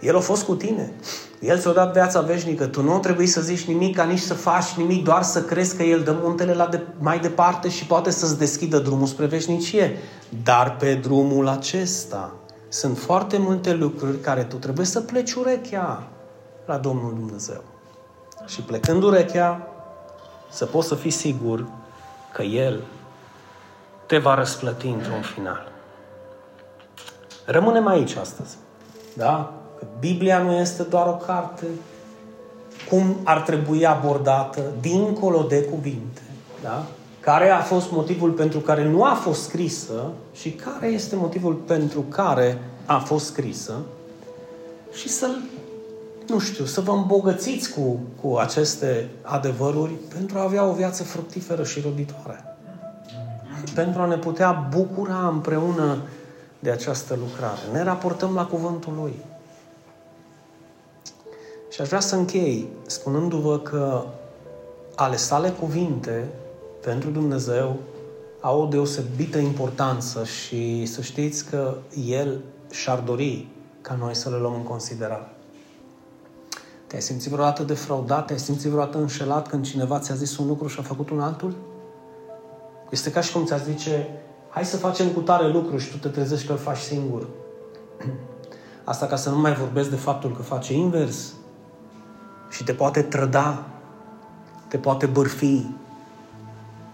El 0.00 0.16
a 0.16 0.20
fost 0.20 0.44
cu 0.44 0.54
tine. 0.54 0.92
El 1.40 1.58
ți-a 1.58 1.70
dat 1.70 1.92
viața 1.92 2.20
veșnică. 2.20 2.66
Tu 2.66 2.82
nu 2.82 2.98
trebuie 2.98 3.26
să 3.26 3.40
zici 3.40 3.64
nimic, 3.64 3.96
ca 3.96 4.04
nici 4.04 4.18
să 4.18 4.34
faci 4.34 4.72
nimic, 4.76 5.04
doar 5.04 5.22
să 5.22 5.42
crezi 5.42 5.76
că 5.76 5.82
El 5.82 6.00
dă 6.00 6.16
muntele 6.22 6.54
la 6.54 6.66
de, 6.66 6.80
mai 6.98 7.18
departe 7.18 7.68
și 7.68 7.86
poate 7.86 8.10
să-ți 8.10 8.38
deschidă 8.38 8.78
drumul 8.78 9.06
spre 9.06 9.26
veșnicie. 9.26 9.98
Dar 10.44 10.76
pe 10.76 10.94
drumul 10.94 11.48
acesta 11.48 12.32
sunt 12.68 12.98
foarte 12.98 13.38
multe 13.38 13.74
lucruri 13.74 14.20
care 14.20 14.42
tu 14.42 14.56
trebuie 14.56 14.86
să 14.86 15.00
pleci 15.00 15.32
urechea 15.32 16.08
la 16.66 16.76
Domnul 16.76 17.14
Dumnezeu. 17.14 17.62
Și 18.46 18.60
plecând 18.60 19.02
urechea, 19.02 19.69
să 20.50 20.66
poți 20.66 20.88
să 20.88 20.94
fii 20.94 21.10
sigur 21.10 21.66
că 22.32 22.42
El 22.42 22.80
te 24.06 24.18
va 24.18 24.34
răsplăti 24.34 24.86
într-un 24.86 25.20
final. 25.20 25.72
Rămânem 27.44 27.86
aici 27.86 28.16
astăzi. 28.16 28.56
Da? 29.16 29.52
Că 29.78 29.84
Biblia 29.98 30.38
nu 30.38 30.52
este 30.52 30.82
doar 30.82 31.06
o 31.06 31.16
carte 31.26 31.64
cum 32.88 33.16
ar 33.24 33.40
trebui 33.40 33.86
abordată 33.86 34.60
dincolo 34.80 35.42
de 35.42 35.62
cuvinte. 35.62 36.20
Da? 36.62 36.86
Care 37.20 37.50
a 37.50 37.60
fost 37.60 37.90
motivul 37.90 38.30
pentru 38.30 38.58
care 38.58 38.88
nu 38.88 39.04
a 39.04 39.14
fost 39.14 39.42
scrisă 39.42 40.10
și 40.32 40.50
care 40.50 40.86
este 40.86 41.16
motivul 41.16 41.54
pentru 41.54 42.00
care 42.00 42.62
a 42.86 42.98
fost 42.98 43.26
scrisă 43.26 43.74
și 44.92 45.08
să-l 45.08 45.36
nu 46.30 46.38
știu, 46.38 46.64
să 46.64 46.80
vă 46.80 46.92
îmbogățiți 46.92 47.70
cu, 47.72 48.00
cu 48.22 48.36
aceste 48.36 49.08
adevăruri 49.22 49.92
pentru 49.92 50.38
a 50.38 50.42
avea 50.42 50.64
o 50.64 50.72
viață 50.72 51.02
fructiferă 51.02 51.64
și 51.64 51.80
roditoare. 51.80 52.44
Pentru 53.74 54.00
a 54.00 54.06
ne 54.06 54.16
putea 54.16 54.68
bucura 54.70 55.28
împreună 55.28 55.96
de 56.58 56.70
această 56.70 57.18
lucrare. 57.20 57.60
Ne 57.72 57.82
raportăm 57.82 58.34
la 58.34 58.46
cuvântul 58.46 58.92
Lui. 59.00 59.14
Și 61.70 61.80
aș 61.80 61.86
vrea 61.86 62.00
să 62.00 62.16
închei 62.16 62.68
spunându-vă 62.86 63.58
că 63.58 64.04
ale 64.94 65.16
sale 65.16 65.48
cuvinte 65.48 66.28
pentru 66.80 67.10
Dumnezeu 67.10 67.76
au 68.40 68.62
o 68.62 68.66
deosebită 68.66 69.38
importanță 69.38 70.24
și 70.24 70.86
să 70.86 71.00
știți 71.00 71.44
că 71.44 71.76
El 72.06 72.40
și-ar 72.70 72.98
dori 72.98 73.48
ca 73.80 73.96
noi 73.98 74.14
să 74.14 74.30
le 74.30 74.36
luăm 74.36 74.54
în 74.54 74.62
considerare. 74.62 75.28
Te-ai 76.90 77.02
simțit 77.02 77.30
vreodată 77.30 77.62
defraudat? 77.62 78.26
Te-ai 78.26 78.38
simțit 78.38 78.70
vreodată 78.70 78.98
înșelat 78.98 79.48
când 79.48 79.64
cineva 79.64 79.98
ți-a 79.98 80.14
zis 80.14 80.36
un 80.36 80.46
lucru 80.46 80.66
și 80.68 80.78
a 80.78 80.82
făcut 80.82 81.10
un 81.10 81.20
altul? 81.20 81.56
Este 82.90 83.10
ca 83.10 83.20
și 83.20 83.32
cum 83.32 83.44
ți-a 83.44 83.56
zice, 83.56 84.08
hai 84.48 84.64
să 84.64 84.76
facem 84.76 85.08
cu 85.08 85.20
tare 85.20 85.48
lucru 85.48 85.78
și 85.78 85.90
tu 85.90 85.96
te 85.96 86.08
trezești 86.08 86.46
că 86.46 86.52
îl 86.52 86.58
faci 86.58 86.78
singur. 86.78 87.26
Asta 88.84 89.06
ca 89.06 89.16
să 89.16 89.30
nu 89.30 89.38
mai 89.38 89.54
vorbesc 89.54 89.90
de 89.90 89.96
faptul 89.96 90.36
că 90.36 90.42
face 90.42 90.74
invers 90.74 91.32
și 92.50 92.64
te 92.64 92.72
poate 92.72 93.02
trăda, 93.02 93.66
te 94.68 94.78
poate 94.78 95.06
bârfi, 95.06 95.66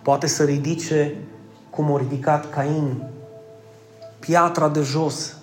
poate 0.03 0.27
să 0.27 0.45
ridice 0.45 1.17
cum 1.71 1.95
a 1.95 1.99
ridicat 1.99 2.51
Cain 2.51 3.03
piatra 4.19 4.69
de 4.69 4.81
jos 4.81 5.37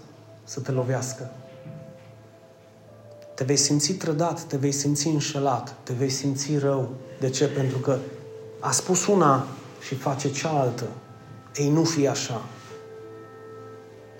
să 0.44 0.60
te 0.60 0.72
lovească. 0.72 1.32
Te 3.44 3.50
vei 3.50 3.58
simți 3.58 3.94
trădat, 3.94 4.42
te 4.42 4.58
vei 4.58 4.72
simți 4.72 5.08
înșelat, 5.08 5.76
te 5.84 5.94
vei 5.94 6.10
simți 6.10 6.58
rău. 6.58 6.90
De 7.20 7.30
ce? 7.30 7.46
Pentru 7.46 7.78
că 7.78 7.98
a 8.60 8.72
spus 8.72 9.08
una 9.08 9.46
și 9.86 9.96
face 9.96 10.32
cealaltă. 10.32 10.84
Ei, 11.56 11.70
nu 11.70 11.84
fi 11.84 12.08
așa. 12.08 12.42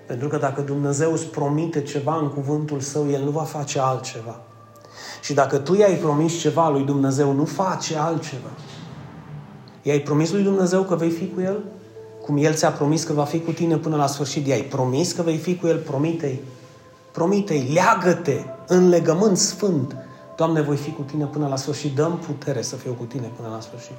Pentru 0.06 0.28
că 0.28 0.36
dacă 0.36 0.60
Dumnezeu 0.60 1.12
îți 1.12 1.24
promite 1.24 1.82
ceva 1.82 2.18
în 2.18 2.28
cuvântul 2.28 2.80
său, 2.80 3.10
El 3.10 3.22
nu 3.22 3.30
va 3.30 3.42
face 3.42 3.78
altceva. 3.78 4.40
Și 5.22 5.34
dacă 5.34 5.58
tu 5.58 5.74
i-ai 5.74 5.94
promis 5.94 6.38
ceva 6.38 6.70
lui 6.70 6.82
Dumnezeu, 6.82 7.32
nu 7.32 7.44
face 7.44 7.96
altceva. 7.96 8.50
I-ai 9.82 10.00
promis 10.00 10.30
lui 10.32 10.42
Dumnezeu 10.42 10.82
că 10.82 10.94
vei 10.94 11.10
fi 11.10 11.30
cu 11.34 11.40
El? 11.40 11.64
Cum 12.22 12.36
El 12.36 12.54
ți-a 12.54 12.70
promis 12.70 13.04
că 13.04 13.12
va 13.12 13.24
fi 13.24 13.40
cu 13.40 13.52
tine 13.52 13.76
până 13.76 13.96
la 13.96 14.06
sfârșit. 14.06 14.46
I-ai 14.46 14.62
promis 14.62 15.12
că 15.12 15.22
vei 15.22 15.36
fi 15.36 15.56
cu 15.56 15.66
El? 15.66 15.78
Promite-i. 15.78 16.40
Promite-i, 17.14 17.70
leagă-te 17.72 18.44
în 18.66 18.88
legământ 18.88 19.38
sfânt. 19.38 19.96
Doamne, 20.36 20.60
voi 20.60 20.76
fi 20.76 20.92
cu 20.92 21.02
tine 21.02 21.24
până 21.24 21.46
la 21.48 21.56
sfârșit. 21.56 21.94
Dăm 21.94 22.18
putere 22.26 22.62
să 22.62 22.76
fiu 22.76 22.92
cu 22.92 23.04
tine 23.04 23.30
până 23.36 23.48
la 23.54 23.60
sfârșit. 23.60 23.96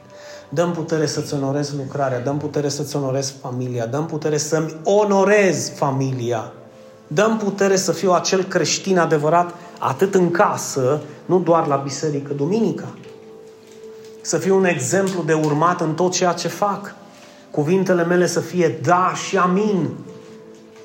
Dăm 0.49 0.71
putere 0.71 1.05
să-ți 1.05 1.33
onorez 1.33 1.73
lucrarea, 1.77 2.19
dăm 2.19 2.37
putere 2.37 2.69
să-ți 2.69 2.95
onorez 2.95 3.33
familia, 3.41 3.85
dăm 3.85 4.05
putere 4.05 4.37
să-mi 4.37 4.75
onorez 4.83 5.69
familia. 5.69 6.51
Dăm 7.07 7.37
putere 7.37 7.75
să 7.75 7.91
fiu 7.91 8.11
acel 8.11 8.43
creștin 8.43 8.97
adevărat 8.97 9.53
atât 9.79 10.15
în 10.15 10.31
casă, 10.31 11.01
nu 11.25 11.39
doar 11.39 11.67
la 11.67 11.75
biserică 11.75 12.33
duminica. 12.33 12.87
Să 14.21 14.37
fiu 14.37 14.55
un 14.55 14.65
exemplu 14.65 15.23
de 15.23 15.33
urmat 15.33 15.81
în 15.81 15.93
tot 15.93 16.11
ceea 16.11 16.33
ce 16.33 16.47
fac. 16.47 16.95
Cuvintele 17.51 18.03
mele 18.03 18.27
să 18.27 18.39
fie 18.39 18.79
da 18.83 19.13
și 19.27 19.37
amin. 19.37 19.89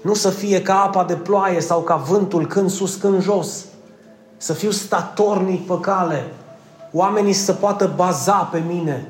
Nu 0.03 0.15
să 0.15 0.29
fie 0.31 0.63
ca 0.63 0.83
apa 0.83 1.05
de 1.05 1.15
ploaie 1.15 1.61
sau 1.61 1.81
ca 1.81 1.97
vântul 1.97 2.47
când 2.47 2.71
sus, 2.71 2.95
când 2.95 3.23
jos. 3.23 3.65
Să 4.37 4.53
fiu 4.53 4.71
statornic 4.71 5.67
pe 5.67 5.79
cale. 5.81 6.25
Oamenii 6.93 7.33
să 7.33 7.53
poată 7.53 7.93
baza 7.97 8.49
pe 8.53 8.63
mine. 8.69 9.09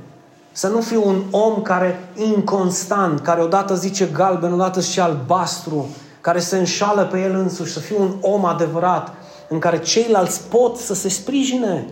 Să 0.52 0.68
nu 0.68 0.80
fiu 0.80 1.02
un 1.08 1.22
om 1.30 1.62
care 1.62 2.08
inconstant, 2.14 3.20
care 3.20 3.42
odată 3.42 3.74
zice 3.74 4.10
galben, 4.12 4.52
odată 4.52 4.80
și 4.80 5.00
albastru, 5.00 5.86
care 6.20 6.38
se 6.38 6.58
înșală 6.58 7.02
pe 7.02 7.20
el 7.20 7.34
însuși, 7.34 7.72
să 7.72 7.78
fiu 7.78 7.96
un 8.00 8.14
om 8.20 8.44
adevărat, 8.44 9.12
în 9.48 9.58
care 9.58 9.78
ceilalți 9.78 10.40
pot 10.48 10.76
să 10.76 10.94
se 10.94 11.08
sprijine. 11.08 11.88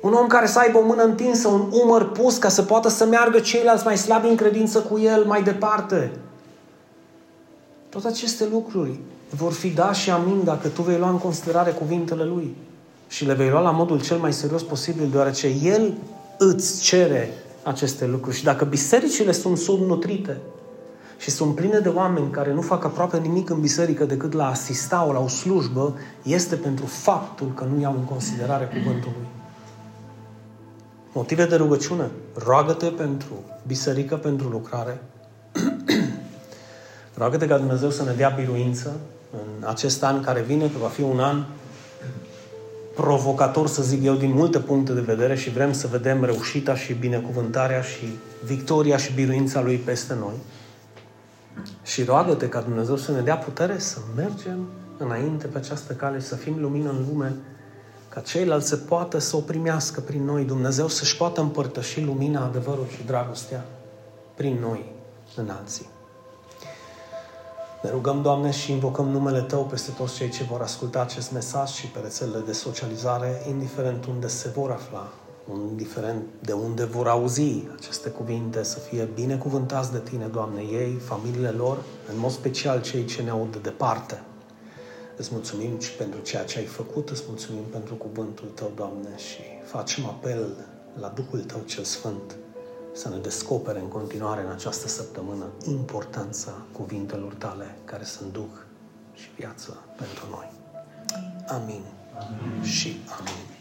Un 0.00 0.12
om 0.12 0.26
care 0.26 0.46
să 0.46 0.58
aibă 0.58 0.78
o 0.78 0.84
mână 0.86 1.02
întinsă, 1.02 1.48
un 1.48 1.68
umăr 1.82 2.10
pus, 2.10 2.36
ca 2.36 2.48
să 2.48 2.62
poată 2.62 2.88
să 2.88 3.04
meargă 3.04 3.38
ceilalți 3.38 3.84
mai 3.84 3.96
slabi 3.96 4.28
în 4.28 4.36
credință 4.36 4.78
cu 4.78 4.98
el 4.98 5.24
mai 5.24 5.42
departe. 5.42 6.12
Toate 7.94 8.08
aceste 8.08 8.48
lucruri 8.52 8.98
vor 9.30 9.52
fi 9.52 9.68
da 9.68 9.92
și 9.92 10.10
amin 10.10 10.44
dacă 10.44 10.68
tu 10.68 10.82
vei 10.82 10.98
lua 10.98 11.10
în 11.10 11.18
considerare 11.18 11.70
cuvintele 11.70 12.24
lui. 12.24 12.56
Și 13.08 13.24
le 13.24 13.34
vei 13.34 13.50
lua 13.50 13.60
la 13.60 13.70
modul 13.70 14.00
cel 14.00 14.16
mai 14.16 14.32
serios 14.32 14.62
posibil, 14.62 15.08
deoarece 15.10 15.46
el 15.62 15.94
îți 16.38 16.80
cere 16.80 17.32
aceste 17.62 18.06
lucruri. 18.06 18.36
Și 18.36 18.44
dacă 18.44 18.64
bisericile 18.64 19.32
sunt 19.32 19.58
subnutrite 19.58 20.40
și 21.18 21.30
sunt 21.30 21.54
pline 21.54 21.78
de 21.78 21.88
oameni 21.88 22.30
care 22.30 22.52
nu 22.52 22.60
fac 22.60 22.84
aproape 22.84 23.18
nimic 23.18 23.50
în 23.50 23.60
biserică 23.60 24.04
decât 24.04 24.32
la 24.32 24.48
asista 24.48 25.06
o 25.08 25.12
la 25.12 25.18
o 25.18 25.28
slujbă, 25.28 25.94
este 26.22 26.54
pentru 26.54 26.86
faptul 26.86 27.52
că 27.54 27.64
nu 27.74 27.80
iau 27.80 27.92
în 27.92 28.04
considerare 28.04 28.64
cuvântul 28.64 29.12
lui. 29.16 29.28
Motive 31.12 31.46
de 31.46 31.56
rugăciune. 31.56 32.10
Roagă-te 32.34 32.86
pentru 32.86 33.34
biserică, 33.66 34.16
pentru 34.16 34.48
lucrare. 34.48 35.00
Roagă-te 37.16 37.46
ca 37.46 37.58
Dumnezeu 37.58 37.90
să 37.90 38.04
ne 38.04 38.12
dea 38.12 38.28
biruință 38.28 38.96
în 39.32 39.68
acest 39.68 40.02
an 40.02 40.22
care 40.22 40.40
vine, 40.40 40.66
că 40.66 40.78
va 40.80 40.88
fi 40.88 41.00
un 41.00 41.20
an 41.20 41.44
provocator, 42.94 43.66
să 43.66 43.82
zic 43.82 44.04
eu, 44.04 44.14
din 44.14 44.32
multe 44.32 44.58
puncte 44.58 44.92
de 44.92 45.00
vedere 45.00 45.36
și 45.36 45.50
vrem 45.50 45.72
să 45.72 45.86
vedem 45.86 46.24
reușita 46.24 46.76
și 46.76 46.92
binecuvântarea 46.92 47.80
și 47.80 48.18
victoria 48.44 48.96
și 48.96 49.12
biruința 49.12 49.62
Lui 49.62 49.76
peste 49.76 50.14
noi. 50.14 50.34
Și 51.82 52.04
roagă-te 52.04 52.48
ca 52.48 52.60
Dumnezeu 52.60 52.96
să 52.96 53.12
ne 53.12 53.20
dea 53.20 53.36
putere 53.36 53.78
să 53.78 53.98
mergem 54.16 54.68
înainte 54.98 55.46
pe 55.46 55.58
această 55.58 55.92
cale 55.92 56.18
și 56.18 56.26
să 56.26 56.36
fim 56.36 56.60
lumină 56.60 56.90
în 56.90 57.04
lume, 57.08 57.34
ca 58.08 58.20
ceilalți 58.20 58.68
să 58.68 58.76
poată 58.76 59.18
să 59.18 59.36
o 59.36 59.40
primească 59.40 60.00
prin 60.00 60.24
noi, 60.24 60.44
Dumnezeu 60.44 60.88
să-și 60.88 61.16
poată 61.16 61.40
împărtăși 61.40 62.00
lumina, 62.00 62.44
adevărul 62.44 62.86
și 62.96 63.06
dragostea 63.06 63.64
prin 64.34 64.56
noi 64.60 64.92
în 65.36 65.50
alții. 65.50 65.93
Ne 67.84 67.90
rugăm, 67.90 68.22
Doamne, 68.22 68.50
și 68.50 68.72
invocăm 68.72 69.08
numele 69.08 69.40
Tău 69.40 69.64
peste 69.64 69.90
toți 69.90 70.14
cei 70.14 70.28
ce 70.28 70.44
vor 70.44 70.60
asculta 70.60 71.00
acest 71.00 71.32
mesaj 71.32 71.70
și 71.70 71.86
pe 71.86 71.98
rețelele 71.98 72.42
de 72.46 72.52
socializare, 72.52 73.42
indiferent 73.48 74.04
unde 74.04 74.28
se 74.28 74.48
vor 74.48 74.70
afla, 74.70 75.12
indiferent 75.70 76.24
de 76.40 76.52
unde 76.52 76.84
vor 76.84 77.08
auzi 77.08 77.68
aceste 77.76 78.08
cuvinte, 78.08 78.62
să 78.62 78.78
fie 78.78 79.08
binecuvântați 79.14 79.92
de 79.92 79.98
Tine, 79.98 80.26
Doamne, 80.26 80.60
ei, 80.60 80.92
familiile 80.92 81.48
lor, 81.48 81.78
în 82.12 82.18
mod 82.18 82.30
special 82.30 82.80
cei 82.80 83.04
ce 83.04 83.22
ne 83.22 83.30
aud 83.30 83.52
de 83.52 83.58
departe. 83.58 84.22
Îți 85.16 85.28
mulțumim 85.32 85.78
și 85.80 85.92
pentru 85.92 86.20
ceea 86.20 86.44
ce 86.44 86.58
ai 86.58 86.64
făcut, 86.64 87.08
îți 87.10 87.24
mulțumim 87.28 87.64
pentru 87.70 87.94
cuvântul 87.94 88.48
Tău, 88.54 88.72
Doamne, 88.74 89.16
și 89.16 89.40
facem 89.64 90.06
apel 90.06 90.46
la 91.00 91.08
Duhul 91.08 91.40
Tău 91.40 91.60
cel 91.66 91.84
Sfânt 91.84 92.36
să 92.94 93.08
ne 93.08 93.16
descopere 93.16 93.80
în 93.80 93.88
continuare 93.88 94.42
în 94.42 94.50
această 94.50 94.88
săptămână 94.88 95.44
importanța 95.66 96.52
cuvintelor 96.72 97.34
tale 97.34 97.76
care 97.84 98.04
sunt 98.04 98.32
duh 98.32 98.54
și 99.14 99.28
viață 99.36 99.78
pentru 99.96 100.24
noi. 100.30 100.52
Amin. 101.48 101.82
Amin. 102.18 102.62
Și 102.62 103.00
amin. 103.18 103.53